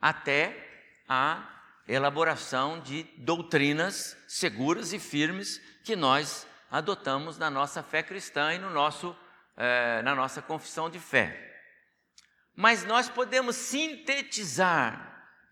até 0.00 0.66
a 1.08 1.58
elaboração 1.88 2.80
de 2.80 3.02
doutrinas 3.16 4.16
seguras 4.28 4.92
e 4.92 4.98
firmes 4.98 5.58
que 5.82 5.96
nós 5.96 6.46
adotamos 6.70 7.38
na 7.38 7.50
nossa 7.50 7.82
fé 7.82 8.02
cristã 8.02 8.52
e 8.52 8.58
no 8.58 8.70
nosso, 8.70 9.16
eh, 9.56 10.02
na 10.02 10.14
nossa 10.14 10.42
confissão 10.42 10.90
de 10.90 11.00
fé. 11.00 11.46
Mas 12.54 12.84
nós 12.84 13.08
podemos 13.08 13.56
sintetizar, 13.56 15.07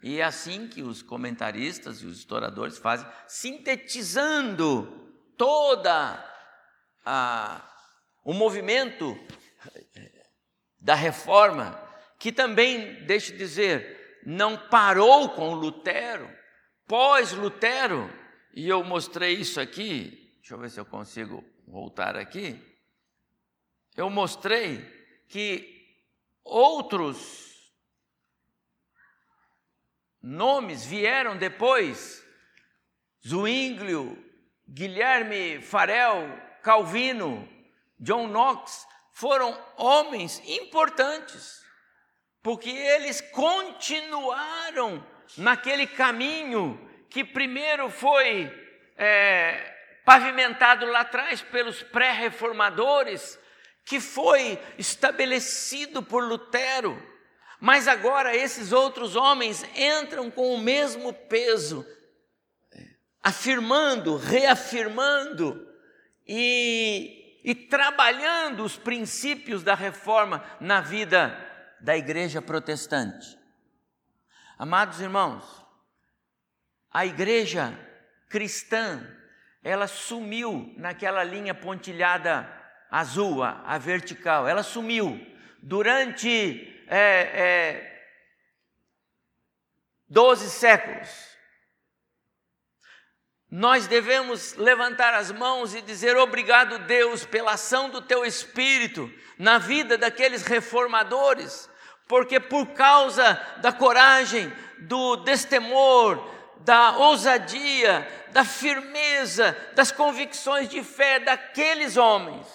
e 0.07 0.21
é 0.21 0.23
assim 0.23 0.69
que 0.69 0.83
os 0.83 1.03
comentaristas 1.03 2.01
e 2.01 2.07
os 2.07 2.19
historiadores 2.19 2.79
fazem, 2.79 3.05
sintetizando 3.27 4.87
toda 5.37 6.25
a, 7.05 7.69
o 8.23 8.33
movimento 8.33 9.19
da 10.79 10.95
reforma, 10.95 11.77
que 12.21 12.31
também, 12.31 13.05
deixe 13.05 13.37
dizer, 13.37 14.21
não 14.25 14.57
parou 14.57 15.31
com 15.31 15.55
Lutero, 15.55 16.33
pós-Lutero, 16.87 18.09
e 18.55 18.69
eu 18.69 18.85
mostrei 18.85 19.33
isso 19.33 19.61
aqui, 19.61 20.37
deixa 20.37 20.55
eu 20.55 20.59
ver 20.61 20.71
se 20.71 20.79
eu 20.79 20.87
consigo 20.87 21.45
voltar 21.67 22.17
aqui. 22.17 22.57
Eu 23.97 24.09
mostrei 24.09 24.89
que 25.29 25.99
outros 26.45 27.46
nomes 30.27 30.85
vieram 30.85 31.37
depois, 31.37 32.27
Zwinglio, 33.25 34.19
Guilherme 34.69 35.63
Farel, 35.63 36.29
Calvino, 36.65 37.49
John 38.01 38.27
Knox, 38.27 38.85
foram 39.13 39.57
homens 39.77 40.43
importantes, 40.45 41.65
porque 42.43 42.71
eles 42.71 43.21
continuaram 43.21 45.07
naquele 45.39 45.87
caminho 45.87 46.77
que 47.09 47.23
primeiro 47.23 47.89
foi 47.89 48.53
é, 48.97 49.75
pavimentado 50.05 50.87
lá 50.87 51.03
atrás 51.03 51.41
pelos 51.41 51.85
pré-reformadores, 51.85 53.39
que 53.85 54.01
foi 54.01 54.59
estabelecido 54.77 56.03
por 56.03 56.25
Lutero, 56.25 57.01
mas 57.61 57.89
agora 57.89 58.37
esses 58.37 58.73
outros 58.73 59.17
homens 59.17 59.65
entram 59.75 60.31
com 60.31 60.55
o 60.55 60.59
mesmo 60.59 61.13
peso, 61.13 61.87
afirmando, 63.23 64.17
reafirmando 64.17 65.67
e 66.27 67.27
e 67.47 67.55
trabalhando 67.55 68.65
os 68.65 68.77
princípios 68.77 69.63
da 69.63 69.77
reforma 69.77 70.45
na 70.61 70.81
vida 70.81 71.39
da 71.81 71.97
igreja 71.97 72.43
protestante. 72.43 73.39
Amados 74.59 75.01
irmãos, 75.01 75.65
a 76.91 77.07
igreja 77.07 77.73
cristã, 78.29 79.01
ela 79.63 79.87
sumiu 79.87 80.75
naquela 80.77 81.23
linha 81.23 81.55
pontilhada 81.55 82.53
azul, 82.91 83.45
a, 83.45 83.63
a 83.65 83.79
vertical, 83.79 84.49
ela 84.49 84.65
sumiu 84.65 85.25
durante 85.63 86.76
é, 86.87 86.99
é, 86.99 87.97
12 90.09 90.51
séculos. 90.51 91.37
Nós 93.51 93.87
devemos 93.87 94.55
levantar 94.55 95.15
as 95.15 95.31
mãos 95.31 95.75
e 95.75 95.81
dizer 95.81 96.17
obrigado, 96.17 96.81
Deus, 96.81 97.25
pela 97.25 97.53
ação 97.53 97.89
do 97.89 98.03
teu 98.03 98.25
espírito 98.25 99.11
na 99.39 99.59
vida 99.59 99.97
daqueles 99.97 100.43
reformadores, 100.43 101.69
porque 102.09 102.41
por 102.41 102.67
causa 102.69 103.35
da 103.59 103.73
coragem, 103.73 104.53
do 104.79 105.17
destemor, 105.17 106.35
da 106.59 106.97
ousadia, 106.99 108.07
da 108.33 108.45
firmeza, 108.45 109.57
das 109.75 109.93
convicções 109.93 110.69
de 110.69 110.83
fé 110.83 111.21
daqueles 111.21 111.97
homens, 111.97 112.47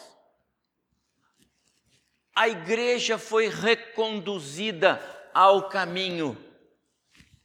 a 2.36 2.48
igreja 2.48 3.18
foi 3.18 3.48
reconduzida 3.48 5.00
ao 5.34 5.70
caminho, 5.70 6.38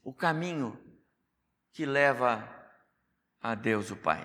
o 0.03 0.13
caminho 0.13 0.79
que 1.73 1.85
leva 1.85 2.49
a 3.41 3.55
Deus 3.55 3.91
o 3.91 3.97
Pai. 3.97 4.25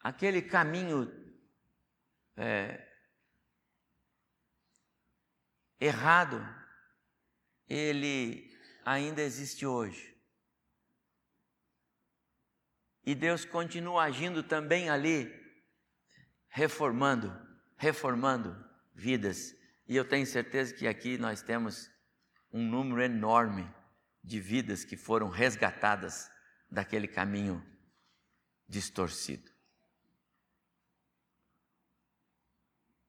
Aquele 0.00 0.42
caminho 0.42 1.10
é, 2.36 2.88
errado, 5.80 6.40
ele 7.68 8.50
ainda 8.84 9.22
existe 9.22 9.66
hoje. 9.66 10.12
E 13.04 13.14
Deus 13.14 13.44
continua 13.44 14.04
agindo 14.04 14.42
também 14.42 14.88
ali, 14.88 15.28
reformando, 16.48 17.30
reformando 17.82 18.56
vidas. 18.94 19.56
E 19.88 19.96
eu 19.96 20.08
tenho 20.08 20.24
certeza 20.24 20.72
que 20.72 20.86
aqui 20.86 21.18
nós 21.18 21.42
temos 21.42 21.90
um 22.52 22.62
número 22.64 23.02
enorme 23.02 23.68
de 24.22 24.38
vidas 24.38 24.84
que 24.84 24.96
foram 24.96 25.28
resgatadas 25.28 26.30
daquele 26.70 27.08
caminho 27.08 27.60
distorcido. 28.68 29.50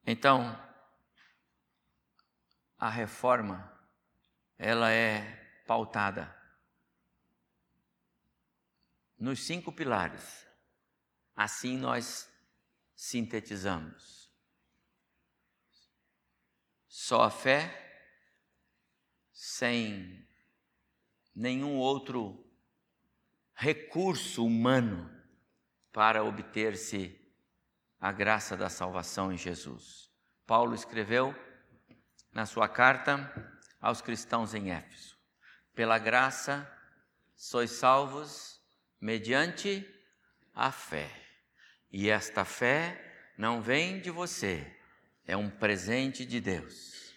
Então, 0.08 0.60
a 2.76 2.90
reforma 2.90 3.72
ela 4.58 4.92
é 4.92 5.62
pautada 5.68 6.36
nos 9.20 9.46
cinco 9.46 9.72
pilares. 9.72 10.48
Assim 11.36 11.78
nós 11.78 12.28
sintetizamos. 12.96 14.23
Só 16.96 17.24
a 17.24 17.32
fé, 17.32 17.74
sem 19.32 20.30
nenhum 21.34 21.78
outro 21.78 22.48
recurso 23.56 24.46
humano 24.46 25.12
para 25.92 26.24
obter-se 26.24 27.20
a 28.00 28.12
graça 28.12 28.56
da 28.56 28.70
salvação 28.70 29.34
em 29.34 29.38
Jesus. 29.40 30.12
Paulo 30.46 30.76
escreveu 30.76 31.34
na 32.32 32.46
sua 32.46 32.70
carta 32.70 33.28
aos 33.82 34.00
cristãos 34.00 34.54
em 34.54 34.70
Éfeso: 34.70 35.18
Pela 35.74 35.98
graça 35.98 36.72
sois 37.36 37.72
salvos 37.72 38.64
mediante 39.02 39.84
a 40.54 40.72
fé. 40.72 41.10
E 41.92 42.08
esta 42.08 42.46
fé 42.46 43.34
não 43.36 43.64
vem 43.64 44.00
de 44.00 44.12
você, 44.12 44.80
é 45.26 45.38
um 45.38 45.50
presente 45.50 46.26
de 46.26 46.40
Deus, 46.40 47.14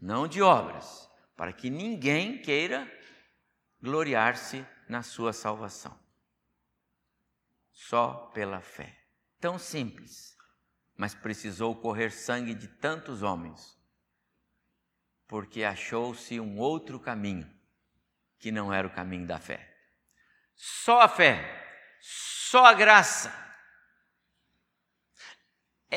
não 0.00 0.26
de 0.26 0.42
obras, 0.42 1.08
para 1.36 1.52
que 1.52 1.70
ninguém 1.70 2.40
queira 2.40 2.90
gloriar-se 3.80 4.66
na 4.88 5.02
sua 5.02 5.32
salvação. 5.32 5.98
Só 7.72 8.30
pela 8.34 8.60
fé. 8.60 8.98
Tão 9.38 9.58
simples, 9.58 10.36
mas 10.96 11.14
precisou 11.14 11.76
correr 11.76 12.10
sangue 12.10 12.54
de 12.54 12.68
tantos 12.68 13.22
homens, 13.22 13.78
porque 15.28 15.62
achou-se 15.62 16.40
um 16.40 16.58
outro 16.58 16.98
caminho, 16.98 17.48
que 18.38 18.50
não 18.50 18.72
era 18.72 18.86
o 18.86 18.92
caminho 18.92 19.26
da 19.26 19.38
fé. 19.38 19.76
Só 20.54 21.02
a 21.02 21.08
fé, 21.08 21.98
só 22.00 22.64
a 22.64 22.72
graça, 22.72 23.45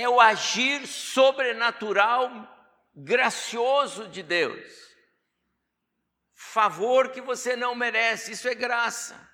é 0.02 0.10
o 0.10 0.20
agir 0.20 0.88
sobrenatural, 0.88 2.30
gracioso 2.96 4.08
de 4.08 4.24
Deus 4.24 4.90
favor 6.40 7.12
que 7.12 7.22
você 7.22 7.56
não 7.56 7.76
merece, 7.76 8.32
isso 8.32 8.48
é 8.48 8.56
graça. 8.56 9.30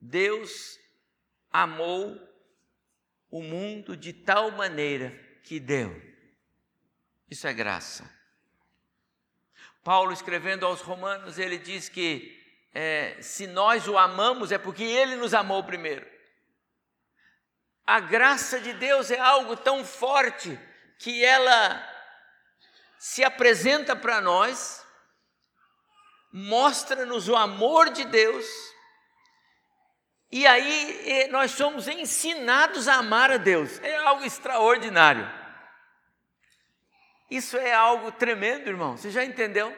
Deus 0.00 0.78
amou 1.52 2.18
o 3.30 3.40
mundo 3.42 3.96
de 3.96 4.12
tal 4.12 4.50
maneira 4.50 5.10
que 5.44 5.60
deu. 5.60 5.94
Isso 7.30 7.46
é 7.46 7.52
graça. 7.52 8.10
Paulo, 9.84 10.12
escrevendo 10.12 10.66
aos 10.66 10.80
Romanos, 10.80 11.38
ele 11.38 11.58
diz 11.58 11.88
que 11.88 12.40
é, 12.74 13.20
se 13.20 13.46
nós 13.46 13.86
o 13.86 13.96
amamos 13.96 14.50
é 14.50 14.58
porque 14.58 14.82
ele 14.82 15.14
nos 15.16 15.32
amou 15.32 15.62
primeiro. 15.62 16.10
A 17.86 18.00
graça 18.00 18.60
de 18.60 18.72
Deus 18.72 19.10
é 19.10 19.18
algo 19.18 19.56
tão 19.56 19.84
forte 19.84 20.58
que 20.98 21.24
ela 21.24 21.82
se 22.98 23.24
apresenta 23.24 23.96
para 23.96 24.20
nós 24.20 24.82
mostra-nos 26.32 27.28
o 27.28 27.36
amor 27.36 27.90
de 27.90 28.04
Deus, 28.06 28.46
e 30.30 30.46
aí 30.46 31.28
nós 31.30 31.50
somos 31.50 31.86
ensinados 31.86 32.88
a 32.88 32.94
amar 32.94 33.30
a 33.30 33.36
Deus. 33.36 33.78
É 33.82 33.96
algo 33.98 34.24
extraordinário. 34.24 35.30
Isso 37.30 37.58
é 37.58 37.74
algo 37.74 38.10
tremendo, 38.10 38.68
irmão. 38.68 38.96
Você 38.96 39.10
já 39.10 39.22
entendeu? 39.22 39.76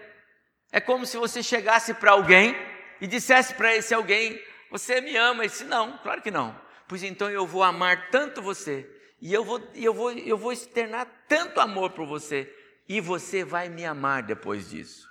É 0.70 0.80
como 0.80 1.04
se 1.04 1.16
você 1.16 1.42
chegasse 1.42 1.92
para 1.94 2.12
alguém 2.12 2.54
e 3.00 3.06
dissesse 3.08 3.54
para 3.54 3.74
esse 3.74 3.92
alguém: 3.92 4.40
Você 4.70 5.00
me 5.00 5.16
ama? 5.16 5.42
Ele 5.42 5.50
disse: 5.50 5.64
Não, 5.64 5.98
claro 5.98 6.22
que 6.22 6.30
não. 6.30 6.63
Pois 6.88 7.02
então 7.02 7.30
eu 7.30 7.46
vou 7.46 7.62
amar 7.62 8.10
tanto 8.10 8.42
você, 8.42 8.88
e 9.20 9.32
eu 9.32 9.44
vou, 9.44 9.60
eu 9.74 9.94
vou, 9.94 10.12
eu 10.12 10.36
vou 10.36 10.52
externar 10.52 11.06
tanto 11.28 11.60
amor 11.60 11.92
por 11.92 12.06
você, 12.06 12.52
e 12.88 13.00
você 13.00 13.44
vai 13.44 13.68
me 13.68 13.84
amar 13.84 14.22
depois 14.22 14.70
disso. 14.70 15.08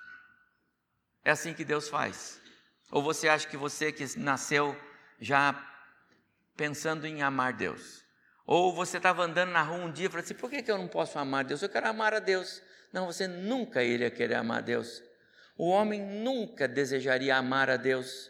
É 1.26 1.32
assim 1.32 1.53
que 1.53 1.65
Deus 1.65 1.89
faz. 1.89 2.39
Ou 2.91 3.01
você 3.01 3.28
acha 3.28 3.47
que 3.47 3.57
você 3.57 3.91
que 3.91 4.05
nasceu 4.19 4.78
já 5.19 5.55
pensando 6.55 7.07
em 7.07 7.24
amar 7.24 7.53
Deus? 7.53 8.03
Ou 8.45 8.74
você 8.74 8.97
estava 8.97 9.24
andando 9.24 9.51
na 9.51 9.61
rua 9.61 9.86
um 9.86 9.91
dia 9.91 10.05
e 10.05 10.09
falou 10.09 10.24
assim: 10.24 10.36
por 10.36 10.49
que, 10.49 10.61
que 10.61 10.71
eu 10.71 10.78
não 10.78 10.88
posso 10.88 11.17
amar 11.17 11.43
Deus? 11.43 11.61
Eu 11.61 11.69
quero 11.69 11.88
amar 11.88 12.13
a 12.13 12.19
Deus. 12.19 12.61
Não, 12.91 13.07
você 13.07 13.28
nunca 13.28 13.84
iria 13.84 14.11
querer 14.11 14.36
amar 14.36 14.59
a 14.59 14.61
Deus. 14.61 15.01
O 15.57 15.69
homem 15.69 16.01
nunca 16.01 16.67
desejaria 16.67 17.36
amar 17.36 17.69
a 17.69 17.78
Deus. 17.78 18.30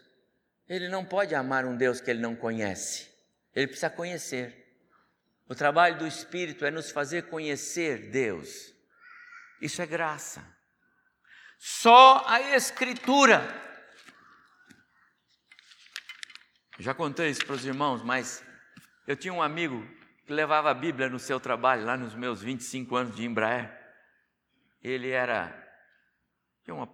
Ele 0.70 0.88
não 0.88 1.04
pode 1.04 1.36
amar 1.36 1.66
um 1.66 1.76
Deus 1.76 2.00
que 2.00 2.10
ele 2.10 2.22
não 2.22 2.36
conhece. 2.36 3.13
Ele 3.56 3.68
precisa 3.68 3.90
conhecer. 3.90 4.64
O 5.48 5.56
trabalho 5.56 5.98
do 5.98 6.08
Espírito 6.08 6.66
é 6.66 6.72
nos 6.72 6.92
fazer 6.92 7.24
conhecer 7.24 8.10
Deus. 8.10 8.74
Isso 9.62 9.82
é 9.82 9.86
graça. 9.86 10.46
Só 11.58 12.24
a 12.26 12.42
Escritura. 12.56 13.42
Já 16.80 16.94
contei 16.94 17.30
isso 17.30 17.46
para 17.46 17.56
os 17.56 17.66
irmãos, 17.66 18.02
mas 18.04 18.44
eu 19.08 19.16
tinha 19.16 19.34
um 19.34 19.42
amigo 19.42 19.88
que 20.26 20.34
levava 20.34 20.72
a 20.72 20.74
Bíblia 20.74 21.10
no 21.10 21.20
seu 21.20 21.40
trabalho, 21.40 21.86
lá 21.86 21.96
nos 21.96 22.16
meus 22.16 22.42
25 22.42 22.96
anos 22.96 23.16
de 23.16 23.26
Embraer. 23.26 23.72
Ele 24.82 25.10
era. 25.10 25.62
Tinha 26.64 26.76
uma 26.76 26.88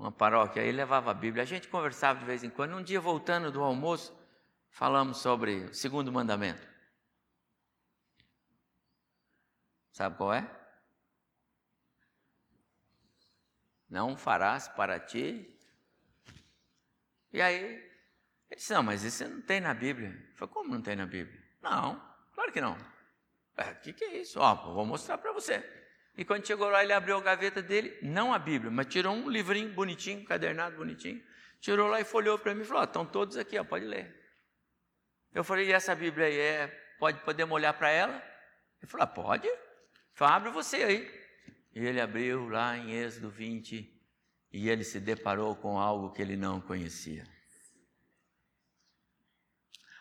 uma 0.00 0.10
paróquia, 0.10 0.62
aí 0.62 0.72
levava 0.72 1.10
a 1.10 1.14
Bíblia. 1.14 1.42
A 1.42 1.46
gente 1.46 1.68
conversava 1.68 2.18
de 2.18 2.24
vez 2.24 2.42
em 2.42 2.48
quando. 2.48 2.74
Um 2.74 2.82
dia, 2.82 2.98
voltando 2.98 3.52
do 3.52 3.62
almoço, 3.62 4.18
falamos 4.70 5.18
sobre 5.18 5.64
o 5.64 5.74
segundo 5.74 6.10
mandamento. 6.10 6.66
Sabe 9.92 10.16
qual 10.16 10.32
é? 10.32 10.60
Não 13.88 14.16
farás 14.16 14.68
para 14.68 14.98
ti. 14.98 15.58
E 17.32 17.42
aí, 17.42 17.90
ele 18.48 18.56
disse: 18.56 18.72
Não, 18.72 18.82
mas 18.82 19.02
isso 19.02 19.28
não 19.28 19.42
tem 19.42 19.60
na 19.60 19.74
Bíblia. 19.74 20.08
Eu 20.08 20.36
falei: 20.36 20.54
Como 20.54 20.70
não 20.70 20.80
tem 20.80 20.96
na 20.96 21.06
Bíblia? 21.06 21.38
Não, 21.60 22.00
claro 22.34 22.52
que 22.52 22.60
não. 22.60 22.74
O 22.74 23.60
é, 23.60 23.74
que, 23.74 23.92
que 23.92 24.04
é 24.04 24.18
isso? 24.18 24.40
Ó, 24.40 24.72
vou 24.72 24.86
mostrar 24.86 25.18
para 25.18 25.32
você. 25.32 25.62
E 26.16 26.24
quando 26.24 26.46
chegou 26.46 26.68
lá, 26.68 26.82
ele 26.82 26.92
abriu 26.92 27.16
a 27.16 27.20
gaveta 27.20 27.62
dele, 27.62 27.98
não 28.02 28.32
a 28.32 28.38
Bíblia, 28.38 28.70
mas 28.70 28.86
tirou 28.86 29.14
um 29.14 29.28
livrinho 29.28 29.72
bonitinho, 29.72 30.24
cadernado 30.24 30.76
bonitinho, 30.76 31.22
tirou 31.60 31.88
lá 31.88 32.00
e 32.00 32.04
folheou 32.04 32.38
para 32.38 32.54
mim 32.54 32.62
e 32.62 32.64
falou: 32.64 32.84
estão 32.84 33.06
todos 33.06 33.36
aqui, 33.36 33.58
ó, 33.58 33.64
pode 33.64 33.84
ler. 33.84 34.19
Eu 35.34 35.44
falei: 35.44 35.68
e 35.68 35.72
essa 35.72 35.94
Bíblia 35.94 36.26
aí 36.26 36.38
é, 36.38 36.66
pode 36.98 37.20
podemos 37.20 37.54
olhar 37.54 37.72
para 37.74 37.90
ela? 37.90 38.22
Ele 38.80 38.90
falou: 38.90 39.04
ah, 39.04 39.06
pode. 39.06 39.48
Falei, 40.14 40.34
abre 40.34 40.50
você 40.50 40.76
aí. 40.76 41.20
E 41.74 41.86
ele 41.86 42.00
abriu 42.00 42.48
lá 42.48 42.76
em 42.76 42.92
Êxodo 42.92 43.30
20 43.30 44.00
e 44.52 44.68
ele 44.68 44.82
se 44.82 44.98
deparou 44.98 45.54
com 45.54 45.78
algo 45.78 46.12
que 46.12 46.20
ele 46.20 46.36
não 46.36 46.60
conhecia. 46.60 47.24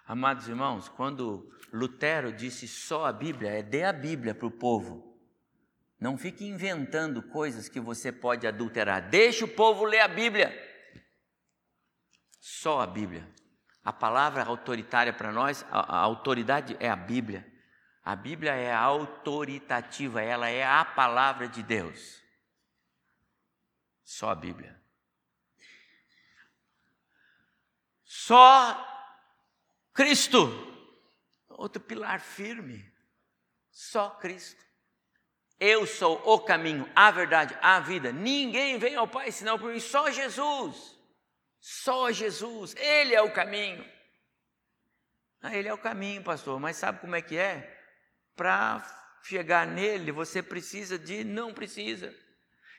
Amados 0.06 0.48
irmãos, 0.48 0.90
quando 0.90 1.48
Lutero 1.72 2.34
disse 2.34 2.68
só 2.68 3.06
a 3.06 3.14
Bíblia, 3.14 3.52
é 3.52 3.62
dê 3.62 3.84
a 3.84 3.94
Bíblia 3.94 4.34
para 4.34 4.48
o 4.48 4.52
povo. 4.52 5.10
Não 6.00 6.18
fique 6.18 6.46
inventando 6.46 7.22
coisas 7.22 7.70
que 7.70 7.80
você 7.80 8.12
pode 8.12 8.48
adulterar. 8.48 9.10
Deixe 9.10 9.44
o 9.44 9.48
povo 9.48 9.86
ler 9.86 10.00
a 10.00 10.08
Bíblia. 10.08 10.52
Só 12.40 12.80
a 12.82 12.88
Bíblia. 12.88 13.30
A 13.90 13.94
palavra 13.94 14.44
autoritária 14.44 15.12
para 15.12 15.32
nós, 15.32 15.66
a, 15.72 15.96
a 15.96 15.98
autoridade 15.98 16.78
é 16.80 16.88
a 16.88 16.96
Bíblia. 16.96 17.44
A 18.04 18.16
Bíblia 18.16 18.52
é 18.54 18.72
autoritativa, 18.72 20.22
ela 20.22 20.48
é 20.48 20.64
a 20.64 20.86
palavra 20.86 21.48
de 21.48 21.64
Deus. 21.64 22.22
Só 24.04 24.30
a 24.30 24.36
Bíblia. 24.36 24.80
Só 28.04 28.78
Cristo. 29.92 30.52
Outro 31.50 31.82
pilar 31.82 32.20
firme. 32.20 32.94
Só 33.72 34.12
Cristo. 34.12 34.64
Eu 35.60 35.88
sou 35.88 36.22
o 36.32 36.40
caminho, 36.40 36.88
a 36.96 37.10
verdade, 37.10 37.58
a 37.60 37.80
vida. 37.80 38.12
Ninguém 38.12 38.78
vem 38.78 38.96
ao 38.96 39.08
Pai 39.08 39.32
senão 39.32 39.58
por 39.58 39.74
mim, 39.74 39.80
só 39.80 40.12
Jesus. 40.12 40.99
Só 41.60 42.12
Jesus, 42.12 42.76
Ele 42.78 43.14
é 43.14 43.22
o 43.22 43.34
caminho. 43.34 43.86
Ah, 45.42 45.56
ele 45.56 45.70
é 45.70 45.74
o 45.74 45.78
caminho, 45.78 46.22
pastor, 46.22 46.60
mas 46.60 46.76
sabe 46.76 47.00
como 47.00 47.16
é 47.16 47.22
que 47.22 47.38
é? 47.38 47.78
Para 48.36 48.86
chegar 49.24 49.66
nele, 49.66 50.12
você 50.12 50.44
precisa 50.44 51.00
de 51.00 51.24
não 51.24 51.54
precisa. 51.54 52.14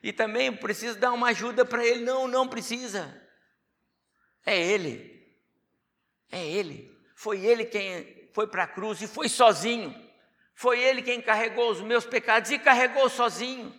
E 0.03 0.13
também 0.13 0.55
precisa 0.55 0.99
dar 0.99 1.13
uma 1.13 1.29
ajuda 1.29 1.65
para 1.65 1.85
ele, 1.85 2.05
não, 2.05 2.29
não 2.29 2.47
precisa. 2.47 3.19
É 4.45 4.59
ele. 4.61 5.35
É 6.31 6.47
ele. 6.47 6.95
Foi 7.15 7.41
ele 7.41 7.65
quem 7.65 8.31
foi 8.33 8.47
para 8.47 8.65
a 8.65 8.69
cruz 8.69 9.01
e 9.01 9.07
foi 9.07 9.29
sozinho. 9.29 9.95
Foi 10.55 10.79
Ele 10.79 11.01
quem 11.01 11.23
carregou 11.23 11.71
os 11.71 11.81
meus 11.81 12.05
pecados 12.05 12.51
e 12.51 12.59
carregou 12.59 13.09
sozinho. 13.09 13.75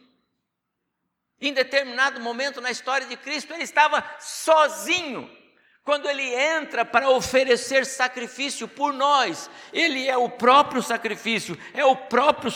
Em 1.42 1.52
determinado 1.54 2.22
momento 2.22 2.62
na 2.62 2.70
história 2.70 3.08
de 3.08 3.18
Cristo, 3.18 3.52
Ele 3.52 3.64
estava 3.64 4.04
sozinho. 4.20 5.28
Quando 5.84 6.08
Ele 6.08 6.24
entra 6.36 6.86
para 6.86 7.10
oferecer 7.10 7.84
sacrifício 7.84 8.68
por 8.68 8.94
nós, 8.94 9.50
Ele 9.74 10.08
é 10.08 10.16
o 10.16 10.30
próprio 10.30 10.84
sacrifício, 10.84 11.58
é 11.74 11.84
o 11.84 11.96
próprio 11.96 12.54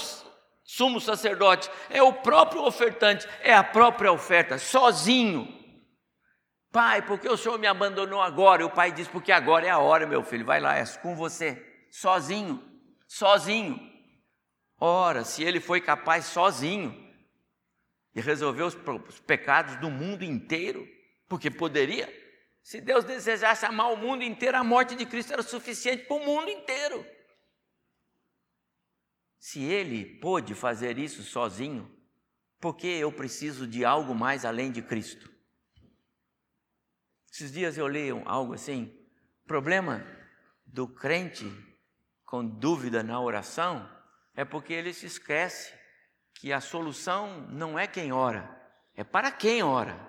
sumo 0.63 1.01
sacerdote, 1.01 1.69
é 1.89 2.03
o 2.03 2.13
próprio 2.13 2.63
ofertante, 2.63 3.27
é 3.41 3.55
a 3.55 3.63
própria 3.63 4.11
oferta, 4.11 4.59
sozinho. 4.59 5.51
Pai, 6.71 7.01
porque 7.01 7.27
o 7.27 7.37
Senhor 7.37 7.57
me 7.57 7.65
abandonou 7.65 8.21
agora? 8.21 8.61
E 8.61 8.65
o 8.65 8.69
pai 8.69 8.91
diz: 8.91 9.07
Porque 9.07 9.31
agora 9.31 9.65
é 9.65 9.69
a 9.71 9.79
hora, 9.79 10.05
meu 10.05 10.21
filho, 10.21 10.45
vai 10.45 10.59
lá, 10.59 10.75
é 10.77 10.85
com 11.01 11.15
você, 11.15 11.65
sozinho, 11.89 12.61
sozinho. 13.07 13.79
Ora, 14.79 15.23
se 15.23 15.41
ele 15.43 15.59
foi 15.59 15.81
capaz 15.81 16.25
sozinho 16.25 17.04
de 18.15 18.21
resolver 18.21 18.63
os, 18.63 18.77
os 19.07 19.19
pecados 19.19 19.75
do 19.75 19.91
mundo 19.91 20.23
inteiro, 20.23 20.87
porque 21.27 21.51
poderia, 21.51 22.07
se 22.63 22.79
Deus 22.79 23.03
desejasse 23.03 23.65
amar 23.65 23.91
o 23.91 23.97
mundo 23.97 24.23
inteiro, 24.23 24.57
a 24.57 24.63
morte 24.63 24.95
de 24.95 25.05
Cristo 25.05 25.33
era 25.33 25.43
suficiente 25.43 26.05
para 26.05 26.15
o 26.15 26.25
mundo 26.25 26.49
inteiro. 26.49 27.05
Se 29.37 29.61
ele 29.61 30.17
pôde 30.19 30.55
fazer 30.55 30.97
isso 30.97 31.21
sozinho, 31.23 31.93
por 32.59 32.77
que 32.77 32.87
eu 32.87 33.11
preciso 33.11 33.67
de 33.67 33.83
algo 33.83 34.15
mais 34.15 34.45
além 34.45 34.71
de 34.71 34.81
Cristo? 34.81 35.29
Esses 37.29 37.51
dias 37.51 37.77
eu 37.77 37.85
leio 37.85 38.23
algo 38.25 38.53
assim, 38.53 38.97
problema 39.45 40.07
do 40.65 40.87
crente 40.87 41.45
com 42.23 42.47
dúvida 42.47 43.03
na 43.03 43.19
oração 43.19 43.87
é 44.33 44.45
porque 44.45 44.73
ele 44.73 44.93
se 44.93 45.05
esquece 45.05 45.84
que 46.35 46.53
a 46.53 46.61
solução 46.61 47.41
não 47.49 47.77
é 47.77 47.87
quem 47.87 48.11
ora, 48.11 48.49
é 48.95 49.03
para 49.03 49.31
quem 49.31 49.63
ora, 49.63 49.99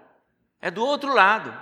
é 0.60 0.70
do 0.70 0.84
outro 0.84 1.12
lado. 1.12 1.52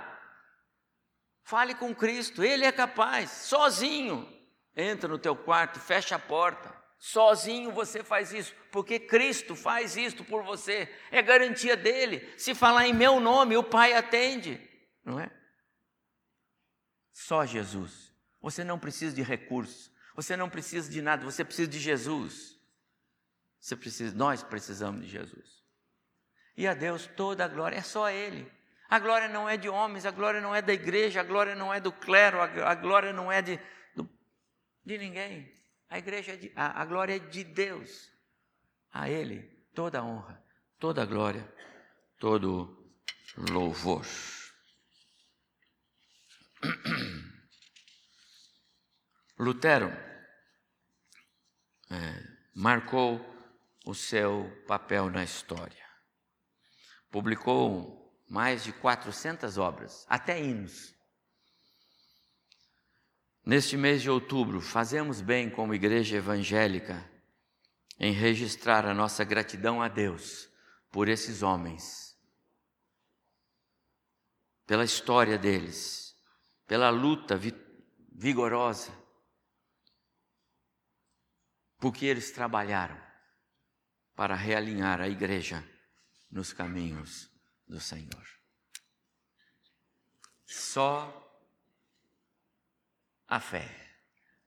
Fale 1.43 1.75
com 1.75 1.93
Cristo, 1.93 2.43
Ele 2.43 2.65
é 2.65 2.71
capaz, 2.71 3.29
sozinho. 3.29 4.27
Entra 4.75 5.07
no 5.07 5.17
teu 5.17 5.35
quarto, 5.35 5.79
fecha 5.79 6.15
a 6.15 6.19
porta. 6.19 6.75
Sozinho 6.97 7.71
você 7.71 8.03
faz 8.03 8.33
isso, 8.33 8.53
porque 8.71 8.99
Cristo 8.99 9.55
faz 9.55 9.95
isto 9.95 10.23
por 10.23 10.43
você, 10.43 10.91
é 11.11 11.21
garantia 11.21 11.77
dele. 11.77 12.33
Se 12.37 12.55
falar 12.55 12.87
em 12.87 12.93
meu 12.93 13.19
nome, 13.19 13.55
o 13.55 13.63
Pai 13.63 13.93
atende, 13.93 14.59
não 15.03 15.19
é? 15.19 15.29
Só 17.13 17.45
Jesus. 17.45 18.11
Você 18.41 18.63
não 18.63 18.79
precisa 18.79 19.15
de 19.15 19.21
recursos, 19.21 19.91
você 20.15 20.35
não 20.35 20.49
precisa 20.49 20.89
de 20.89 21.01
nada, 21.01 21.23
você 21.23 21.45
precisa 21.45 21.69
de 21.69 21.79
Jesus. 21.79 22.54
Você 23.65 23.75
precisa, 23.75 24.15
nós 24.15 24.43
precisamos 24.43 25.03
de 25.03 25.11
Jesus. 25.11 25.65
E 26.55 26.67
a 26.67 26.75
Deus 26.75 27.09
toda 27.17 27.45
a 27.45 27.47
glória, 27.47 27.77
é 27.77 27.81
só 27.81 28.11
Ele. 28.11 28.47
A 28.87 28.99
glória 28.99 29.27
não 29.27 29.49
é 29.49 29.57
de 29.57 29.67
homens, 29.67 30.05
a 30.05 30.11
glória 30.11 30.39
não 30.39 30.53
é 30.53 30.61
da 30.61 30.71
igreja, 30.71 31.21
a 31.21 31.23
glória 31.23 31.55
não 31.55 31.73
é 31.73 31.79
do 31.79 31.91
clero, 31.91 32.39
a, 32.39 32.75
glória 32.75 33.11
não 33.11 33.31
é 33.31 33.41
de, 33.41 33.59
do, 33.95 34.07
de 34.85 34.99
ninguém. 34.99 35.51
A 35.89 35.97
igreja 35.97 36.33
é 36.33 36.35
de, 36.35 36.51
a, 36.55 36.79
a 36.79 36.85
glória 36.85 37.15
é 37.15 37.19
de 37.19 37.43
Deus. 37.43 38.11
A 38.93 39.09
Ele 39.09 39.41
toda 39.73 39.97
a 39.97 40.03
honra, 40.03 40.39
toda 40.77 41.01
a 41.01 41.05
glória, 41.05 41.51
todo 42.19 42.93
louvor. 43.49 44.05
Lutero 49.39 49.89
é, 51.89 52.23
marcou 52.53 53.33
o 53.85 53.93
seu 53.93 54.51
papel 54.67 55.09
na 55.09 55.23
história. 55.23 55.85
publicou 57.11 58.03
mais 58.27 58.63
de 58.65 58.73
400 58.73 59.57
obras, 59.57 60.05
até 60.09 60.43
hinos. 60.43 60.93
Neste 63.45 63.77
mês 63.77 64.01
de 64.01 64.09
outubro, 64.09 64.59
fazemos 64.59 65.21
bem 65.21 65.49
como 65.49 65.73
igreja 65.73 66.17
evangélica 66.17 67.09
em 67.97 68.11
registrar 68.11 68.85
a 68.85 68.93
nossa 68.93 69.23
gratidão 69.23 69.81
a 69.81 69.87
Deus 69.87 70.49
por 70.91 71.07
esses 71.07 71.41
homens, 71.41 72.17
pela 74.65 74.83
história 74.83 75.37
deles, 75.37 76.13
pela 76.67 76.89
luta 76.89 77.39
vigorosa, 78.11 78.91
porque 81.77 82.05
eles 82.05 82.31
trabalharam 82.31 83.04
para 84.15 84.35
realinhar 84.35 85.01
a 85.01 85.07
igreja 85.07 85.63
nos 86.31 86.53
caminhos 86.53 87.29
do 87.67 87.79
Senhor. 87.79 88.25
Só 90.45 91.21
a 93.27 93.39
fé, 93.39 93.69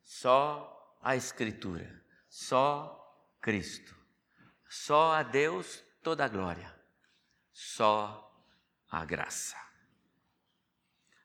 só 0.03 0.99
a 1.03 1.17
Escritura, 1.17 2.03
só 2.29 2.95
Cristo, 3.41 3.95
só 4.69 5.13
a 5.15 5.23
Deus 5.23 5.83
toda 6.03 6.25
a 6.25 6.29
glória, 6.29 6.75
só 7.53 8.25
a 8.91 9.05
graça. 9.05 9.57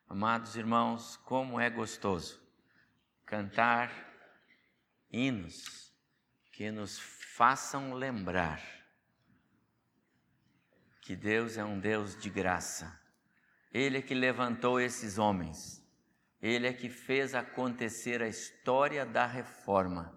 Amados 0.07 0.55
irmãos, 0.55 1.17
como 1.17 1.59
é 1.59 1.69
gostoso 1.69 2.41
cantar 3.25 3.91
hinos 5.09 5.92
que 6.53 6.71
nos 6.71 6.97
façam 6.97 7.93
lembrar 7.93 8.61
que 11.01 11.17
Deus 11.17 11.57
é 11.57 11.65
um 11.65 11.77
Deus 11.77 12.15
de 12.15 12.29
graça. 12.29 12.97
Ele 13.73 13.97
é 13.97 14.01
que 14.01 14.13
levantou 14.13 14.79
esses 14.79 15.17
homens 15.17 15.83
ele 16.43 16.67
é 16.67 16.73
que 16.73 16.89
fez 16.89 17.33
acontecer 17.33 18.21
a 18.21 18.27
história 18.27 19.05
da 19.05 19.25
reforma. 19.25 20.13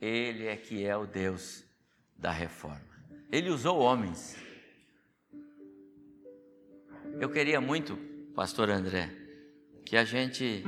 Ele 0.00 0.46
é 0.46 0.56
que 0.56 0.86
é 0.86 0.96
o 0.96 1.06
Deus 1.06 1.66
da 2.16 2.30
reforma. 2.30 2.80
Ele 3.30 3.50
usou 3.50 3.78
homens. 3.78 4.38
Eu 7.20 7.28
queria 7.28 7.60
muito, 7.60 7.94
pastor 8.34 8.70
André, 8.70 9.10
que 9.84 9.98
a 9.98 10.04
gente 10.04 10.64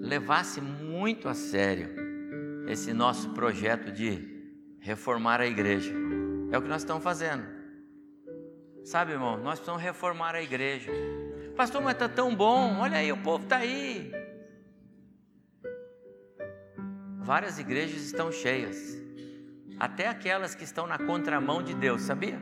levasse 0.00 0.60
muito 0.60 1.28
a 1.28 1.34
sério 1.34 2.07
esse 2.68 2.92
nosso 2.92 3.30
projeto 3.30 3.90
de 3.90 4.36
reformar 4.78 5.40
a 5.40 5.46
igreja. 5.46 5.92
É 6.52 6.58
o 6.58 6.62
que 6.62 6.68
nós 6.68 6.82
estamos 6.82 7.02
fazendo. 7.02 7.42
Sabe, 8.84 9.12
irmão, 9.12 9.38
nós 9.38 9.58
precisamos 9.58 9.82
reformar 9.82 10.34
a 10.34 10.42
igreja. 10.42 10.92
Pastor, 11.56 11.82
mas 11.82 11.94
está 11.94 12.08
tão 12.08 12.34
bom, 12.34 12.78
olha 12.78 12.98
aí, 12.98 13.10
o 13.10 13.16
povo 13.16 13.44
está 13.44 13.56
aí. 13.56 14.12
Várias 17.18 17.58
igrejas 17.58 18.02
estão 18.02 18.30
cheias, 18.30 18.96
até 19.78 20.06
aquelas 20.06 20.54
que 20.54 20.64
estão 20.64 20.86
na 20.86 20.98
contramão 20.98 21.62
de 21.62 21.74
Deus, 21.74 22.02
sabia? 22.02 22.38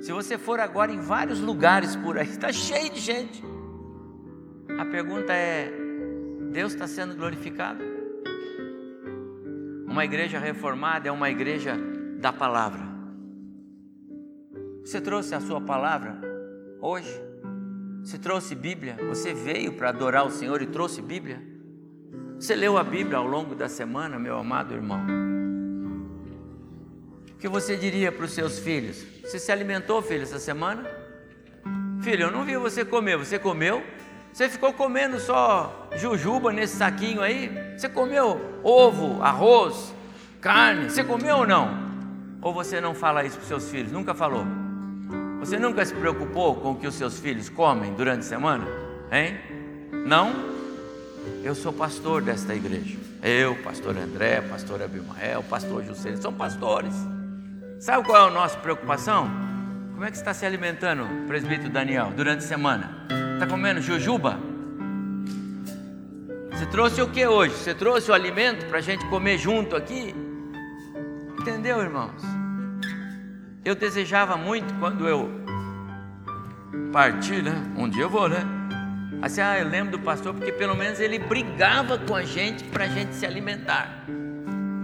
Se 0.00 0.12
você 0.12 0.38
for 0.38 0.60
agora 0.60 0.90
em 0.90 1.00
vários 1.00 1.40
lugares 1.40 1.94
por 1.96 2.18
aí, 2.18 2.28
está 2.28 2.52
cheio 2.52 2.90
de 2.90 3.00
gente. 3.00 3.42
A 4.78 4.84
pergunta 4.84 5.32
é: 5.32 5.70
Deus 6.50 6.72
está 6.72 6.86
sendo 6.86 7.14
glorificado? 7.14 7.91
Uma 9.92 10.06
igreja 10.06 10.38
reformada 10.38 11.06
é 11.06 11.12
uma 11.12 11.28
igreja 11.28 11.76
da 12.18 12.32
palavra. 12.32 12.80
Você 14.82 15.02
trouxe 15.02 15.34
a 15.34 15.40
sua 15.40 15.60
palavra 15.60 16.18
hoje? 16.80 17.14
Você 18.02 18.16
trouxe 18.16 18.54
Bíblia? 18.54 18.96
Você 19.10 19.34
veio 19.34 19.74
para 19.74 19.90
adorar 19.90 20.24
o 20.24 20.30
Senhor 20.30 20.62
e 20.62 20.66
trouxe 20.66 21.02
Bíblia? 21.02 21.42
Você 22.40 22.54
leu 22.54 22.78
a 22.78 22.82
Bíblia 22.82 23.18
ao 23.18 23.26
longo 23.26 23.54
da 23.54 23.68
semana, 23.68 24.18
meu 24.18 24.38
amado 24.38 24.72
irmão? 24.72 25.04
O 27.32 27.36
que 27.36 27.46
você 27.46 27.76
diria 27.76 28.10
para 28.10 28.24
os 28.24 28.32
seus 28.32 28.58
filhos? 28.60 29.04
Você 29.22 29.38
se 29.38 29.52
alimentou, 29.52 30.00
filho, 30.00 30.22
essa 30.22 30.38
semana? 30.38 30.88
Filho, 32.00 32.22
eu 32.22 32.30
não 32.30 32.46
vi 32.46 32.56
você 32.56 32.82
comer. 32.82 33.18
Você 33.18 33.38
comeu? 33.38 33.84
Você 34.32 34.48
ficou 34.48 34.72
comendo 34.72 35.20
só 35.20 35.90
jujuba 35.96 36.50
nesse 36.50 36.78
saquinho 36.78 37.20
aí? 37.20 37.52
Você 37.76 37.88
comeu 37.88 38.60
ovo, 38.62 39.22
arroz, 39.22 39.94
carne? 40.40 40.90
Você 40.90 41.02
comeu 41.02 41.38
ou 41.38 41.46
não? 41.46 41.92
Ou 42.40 42.52
você 42.52 42.80
não 42.80 42.94
fala 42.94 43.24
isso 43.24 43.36
para 43.36 43.42
os 43.42 43.48
seus 43.48 43.70
filhos? 43.70 43.92
Nunca 43.92 44.14
falou? 44.14 44.44
Você 45.40 45.58
nunca 45.58 45.84
se 45.84 45.94
preocupou 45.94 46.56
com 46.56 46.72
o 46.72 46.76
que 46.76 46.86
os 46.86 46.94
seus 46.94 47.18
filhos 47.18 47.48
comem 47.48 47.92
durante 47.94 48.20
a 48.20 48.22
semana? 48.22 48.66
Hein? 49.10 49.38
Não? 50.06 50.32
Eu 51.42 51.54
sou 51.54 51.72
pastor 51.72 52.22
desta 52.22 52.54
igreja. 52.54 52.96
Eu, 53.22 53.56
pastor 53.62 53.96
André, 53.96 54.40
pastor 54.40 54.82
Abimael, 54.82 55.42
pastor 55.44 55.84
José, 55.84 56.16
são 56.16 56.32
pastores. 56.32 56.94
Sabe 57.78 58.06
qual 58.06 58.26
é 58.26 58.28
a 58.28 58.32
nossa 58.32 58.56
preocupação? 58.58 59.28
Como 59.92 60.04
é 60.04 60.10
que 60.10 60.16
está 60.16 60.34
se 60.34 60.44
alimentando, 60.44 61.06
presbítero 61.28 61.70
Daniel, 61.70 62.12
durante 62.16 62.44
a 62.44 62.48
semana? 62.48 63.06
Está 63.34 63.46
comendo 63.46 63.80
jujuba? 63.80 64.38
Você 66.52 66.66
trouxe 66.66 67.02
o 67.02 67.08
que 67.08 67.26
hoje? 67.26 67.54
Você 67.54 67.74
trouxe 67.74 68.10
o 68.10 68.14
alimento 68.14 68.66
para 68.66 68.78
a 68.78 68.80
gente 68.80 69.04
comer 69.06 69.38
junto 69.38 69.74
aqui? 69.74 70.14
Entendeu, 71.40 71.80
irmãos? 71.80 72.22
Eu 73.64 73.74
desejava 73.74 74.36
muito 74.36 74.72
quando 74.74 75.08
eu 75.08 75.30
parti, 76.92 77.40
né? 77.42 77.54
Um 77.76 77.88
dia 77.88 78.02
eu 78.02 78.10
vou, 78.10 78.28
né? 78.28 78.44
Assim, 79.22 79.40
ah, 79.40 79.58
eu 79.58 79.68
lembro 79.68 79.92
do 79.92 79.98
pastor 80.00 80.34
porque 80.34 80.52
pelo 80.52 80.76
menos 80.76 81.00
ele 81.00 81.18
brigava 81.18 81.98
com 81.98 82.14
a 82.14 82.24
gente 82.24 82.64
para 82.64 82.84
a 82.84 82.88
gente 82.88 83.14
se 83.14 83.24
alimentar. 83.24 84.04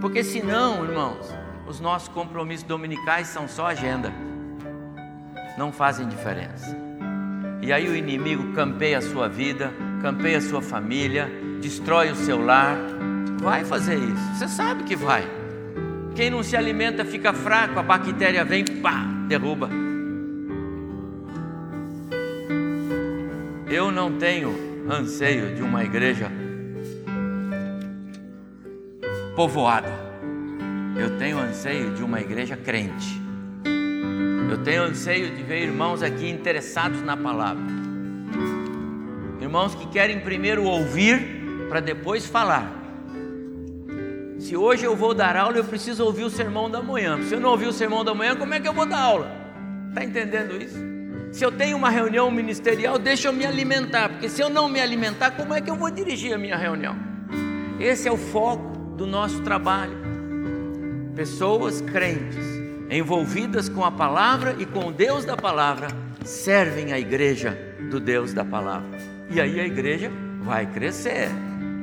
Porque 0.01 0.23
senão, 0.23 0.83
irmãos, 0.83 1.33
os 1.67 1.79
nossos 1.79 2.07
compromissos 2.07 2.65
dominicais 2.65 3.27
são 3.27 3.47
só 3.47 3.67
agenda. 3.67 4.11
Não 5.57 5.71
fazem 5.71 6.07
diferença. 6.07 6.75
E 7.61 7.71
aí 7.73 7.87
o 7.89 7.95
inimigo 7.95 8.53
campeia 8.53 8.97
a 8.97 9.01
sua 9.01 9.27
vida, 9.27 9.71
campeia 10.01 10.37
a 10.37 10.41
sua 10.41 10.61
família, 10.61 11.29
destrói 11.61 12.11
o 12.11 12.15
seu 12.15 12.43
lar. 12.43 12.77
Vai 13.41 13.63
fazer 13.63 13.95
isso. 13.95 14.35
Você 14.37 14.47
sabe 14.47 14.83
que 14.83 14.95
vai. 14.95 15.23
Quem 16.15 16.29
não 16.29 16.43
se 16.43 16.57
alimenta 16.57 17.05
fica 17.05 17.33
fraco, 17.33 17.79
a 17.79 17.83
bactéria 17.83 18.43
vem, 18.43 18.65
pá, 18.65 19.05
derruba. 19.27 19.69
Eu 23.69 23.91
não 23.91 24.17
tenho 24.17 24.53
anseio 24.89 25.55
de 25.55 25.61
uma 25.61 25.83
igreja 25.83 26.29
povoada. 29.35 30.09
Eu 30.97 31.17
tenho 31.17 31.37
anseio 31.37 31.93
de 31.93 32.03
uma 32.03 32.19
igreja 32.19 32.57
crente. 32.57 33.21
Eu 34.51 34.57
tenho 34.63 34.83
anseio 34.83 35.33
de 35.33 35.43
ver 35.43 35.63
irmãos 35.63 36.01
aqui 36.01 36.29
interessados 36.29 37.01
na 37.03 37.15
palavra. 37.15 37.78
Irmãos 39.49 39.73
que 39.73 39.87
querem 39.87 40.19
primeiro 40.19 40.63
ouvir 40.63 41.65
para 41.69 41.79
depois 41.79 42.23
falar. 42.23 42.71
Se 44.37 44.55
hoje 44.55 44.85
eu 44.85 44.95
vou 44.95 45.11
dar 45.11 45.35
aula, 45.35 45.57
eu 45.57 45.63
preciso 45.63 46.05
ouvir 46.05 46.23
o 46.23 46.29
sermão 46.29 46.69
da 46.69 46.83
manhã. 46.83 47.19
Se 47.23 47.33
eu 47.33 47.39
não 47.39 47.49
ouvir 47.49 47.65
o 47.65 47.73
sermão 47.73 48.05
da 48.05 48.13
manhã, 48.13 48.35
como 48.35 48.53
é 48.53 48.59
que 48.59 48.67
eu 48.67 48.73
vou 48.73 48.85
dar 48.85 48.99
aula? 48.99 49.31
Está 49.89 50.03
entendendo 50.03 50.55
isso? 50.55 50.77
Se 51.31 51.43
eu 51.43 51.51
tenho 51.51 51.77
uma 51.77 51.89
reunião 51.89 52.29
ministerial, 52.29 52.99
deixa 52.99 53.27
eu 53.27 53.33
me 53.33 53.43
alimentar, 53.43 54.09
porque 54.09 54.29
se 54.29 54.39
eu 54.39 54.51
não 54.51 54.69
me 54.69 54.79
alimentar, 54.79 55.31
como 55.31 55.51
é 55.51 55.59
que 55.59 55.71
eu 55.71 55.75
vou 55.75 55.89
dirigir 55.89 56.31
a 56.31 56.37
minha 56.37 56.55
reunião? 56.55 56.95
Esse 57.79 58.07
é 58.07 58.11
o 58.11 58.17
foco 58.17 58.77
do 58.95 59.07
nosso 59.07 59.41
trabalho. 59.41 59.97
Pessoas 61.15 61.81
crentes, 61.81 62.45
envolvidas 62.87 63.67
com 63.67 63.83
a 63.83 63.89
palavra 63.89 64.55
e 64.59 64.65
com 64.67 64.89
o 64.89 64.91
Deus 64.91 65.25
da 65.25 65.35
palavra, 65.35 65.87
servem 66.23 66.93
a 66.93 66.99
igreja 66.99 67.57
do 67.89 67.99
Deus 67.99 68.31
da 68.31 68.45
palavra. 68.45 69.17
E 69.29 69.39
aí 69.39 69.59
a 69.59 69.65
igreja 69.65 70.11
vai 70.41 70.65
crescer. 70.65 71.29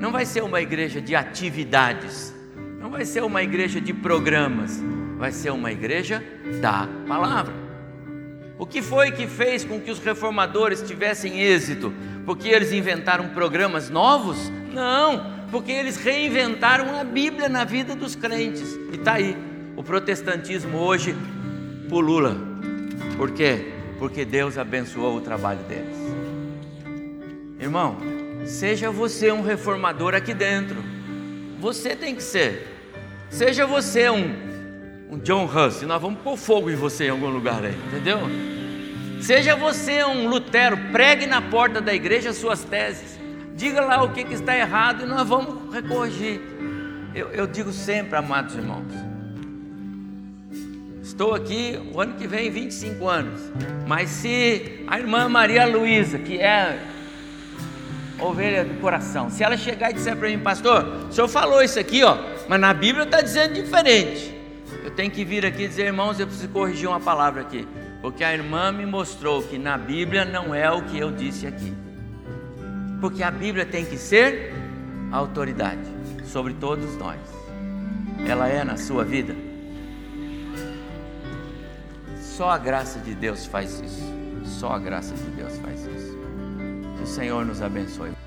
Não 0.00 0.12
vai 0.12 0.26
ser 0.26 0.42
uma 0.42 0.60
igreja 0.60 1.00
de 1.00 1.14
atividades, 1.14 2.34
não 2.80 2.90
vai 2.90 3.04
ser 3.04 3.22
uma 3.22 3.42
igreja 3.42 3.80
de 3.80 3.92
programas, 3.94 4.82
vai 5.16 5.32
ser 5.32 5.50
uma 5.50 5.72
igreja 5.72 6.22
da 6.60 6.86
palavra. 7.08 7.54
O 8.58 8.66
que 8.66 8.82
foi 8.82 9.10
que 9.10 9.26
fez 9.26 9.64
com 9.64 9.80
que 9.80 9.90
os 9.90 9.98
reformadores 9.98 10.82
tivessem 10.82 11.40
êxito? 11.40 11.92
Porque 12.24 12.48
eles 12.48 12.72
inventaram 12.72 13.28
programas 13.28 13.88
novos? 13.88 14.50
Não, 14.72 15.46
porque 15.50 15.72
eles 15.72 15.96
reinventaram 15.96 16.98
a 16.98 17.04
Bíblia 17.04 17.48
na 17.48 17.64
vida 17.64 17.94
dos 17.94 18.14
crentes. 18.14 18.78
E 18.92 18.96
está 18.96 19.14
aí, 19.14 19.36
o 19.76 19.82
protestantismo 19.82 20.78
hoje 20.78 21.14
pulula. 21.88 22.36
Por 23.16 23.30
quê? 23.30 23.72
Porque 23.98 24.24
Deus 24.24 24.58
abençoou 24.58 25.16
o 25.16 25.20
trabalho 25.20 25.60
deles. 25.60 25.95
Irmão, 27.58 27.96
seja 28.44 28.90
você 28.90 29.32
um 29.32 29.42
reformador 29.42 30.14
aqui 30.14 30.34
dentro. 30.34 30.76
Você 31.58 31.96
tem 31.96 32.14
que 32.14 32.22
ser. 32.22 32.76
Seja 33.30 33.66
você 33.66 34.10
um, 34.10 34.34
um 35.10 35.18
John 35.18 35.44
Huss, 35.46 35.82
nós 35.82 36.00
vamos 36.00 36.20
pôr 36.20 36.36
fogo 36.36 36.70
em 36.70 36.76
você 36.76 37.06
em 37.06 37.10
algum 37.10 37.28
lugar 37.28 37.64
aí, 37.64 37.74
entendeu? 37.86 38.18
Seja 39.20 39.56
você 39.56 40.04
um 40.04 40.28
Lutero, 40.28 40.76
pregue 40.92 41.26
na 41.26 41.40
porta 41.40 41.80
da 41.80 41.94
igreja 41.94 42.32
suas 42.32 42.62
teses. 42.62 43.18
Diga 43.56 43.80
lá 43.80 44.02
o 44.02 44.12
que, 44.12 44.22
que 44.22 44.34
está 44.34 44.56
errado 44.56 45.04
e 45.04 45.06
nós 45.06 45.26
vamos 45.26 45.72
recorrigir. 45.74 46.40
Eu, 47.14 47.28
eu 47.28 47.46
digo 47.46 47.72
sempre, 47.72 48.16
amados 48.16 48.54
irmãos, 48.54 48.92
estou 51.02 51.34
aqui 51.34 51.80
o 51.94 51.98
ano 51.98 52.14
que 52.14 52.26
vem 52.26 52.50
25 52.50 53.08
anos, 53.08 53.40
mas 53.86 54.10
se 54.10 54.84
a 54.86 54.98
irmã 54.98 55.26
Maria 55.26 55.64
Luísa, 55.64 56.18
que 56.18 56.38
é 56.38 56.78
ovelha 58.18 58.64
do 58.64 58.80
coração, 58.80 59.30
se 59.30 59.42
ela 59.42 59.56
chegar 59.56 59.90
e 59.90 59.94
disser 59.94 60.16
para 60.16 60.28
mim, 60.28 60.38
pastor, 60.38 61.08
o 61.08 61.12
senhor 61.12 61.28
falou 61.28 61.62
isso 61.62 61.78
aqui, 61.78 62.02
ó, 62.02 62.16
mas 62.48 62.60
na 62.60 62.72
Bíblia 62.72 63.04
está 63.04 63.20
dizendo 63.20 63.54
diferente. 63.54 64.34
Eu 64.84 64.90
tenho 64.90 65.10
que 65.10 65.24
vir 65.24 65.44
aqui 65.44 65.66
dizer, 65.66 65.86
irmãos, 65.86 66.18
eu 66.18 66.26
preciso 66.26 66.48
corrigir 66.48 66.88
uma 66.88 67.00
palavra 67.00 67.42
aqui, 67.42 67.66
porque 68.00 68.24
a 68.24 68.32
irmã 68.32 68.72
me 68.72 68.86
mostrou 68.86 69.42
que 69.42 69.58
na 69.58 69.76
Bíblia 69.76 70.24
não 70.24 70.54
é 70.54 70.70
o 70.70 70.82
que 70.82 70.98
eu 70.98 71.10
disse 71.10 71.46
aqui. 71.46 71.74
Porque 73.00 73.22
a 73.22 73.30
Bíblia 73.30 73.66
tem 73.66 73.84
que 73.84 73.98
ser 73.98 74.54
a 75.12 75.16
autoridade 75.16 75.80
sobre 76.24 76.54
todos 76.54 76.96
nós. 76.96 77.18
Ela 78.26 78.48
é 78.48 78.64
na 78.64 78.76
sua 78.76 79.04
vida. 79.04 79.34
Só 82.20 82.50
a 82.50 82.58
graça 82.58 82.98
de 82.98 83.14
Deus 83.14 83.46
faz 83.46 83.80
isso. 83.80 84.02
Só 84.44 84.72
a 84.72 84.78
graça 84.78 85.14
de 85.14 85.30
Deus 85.30 85.58
faz 85.58 85.80
isso. 85.86 85.95
O 87.06 87.08
Senhor 87.08 87.46
nos 87.46 87.62
abençoe. 87.62 88.25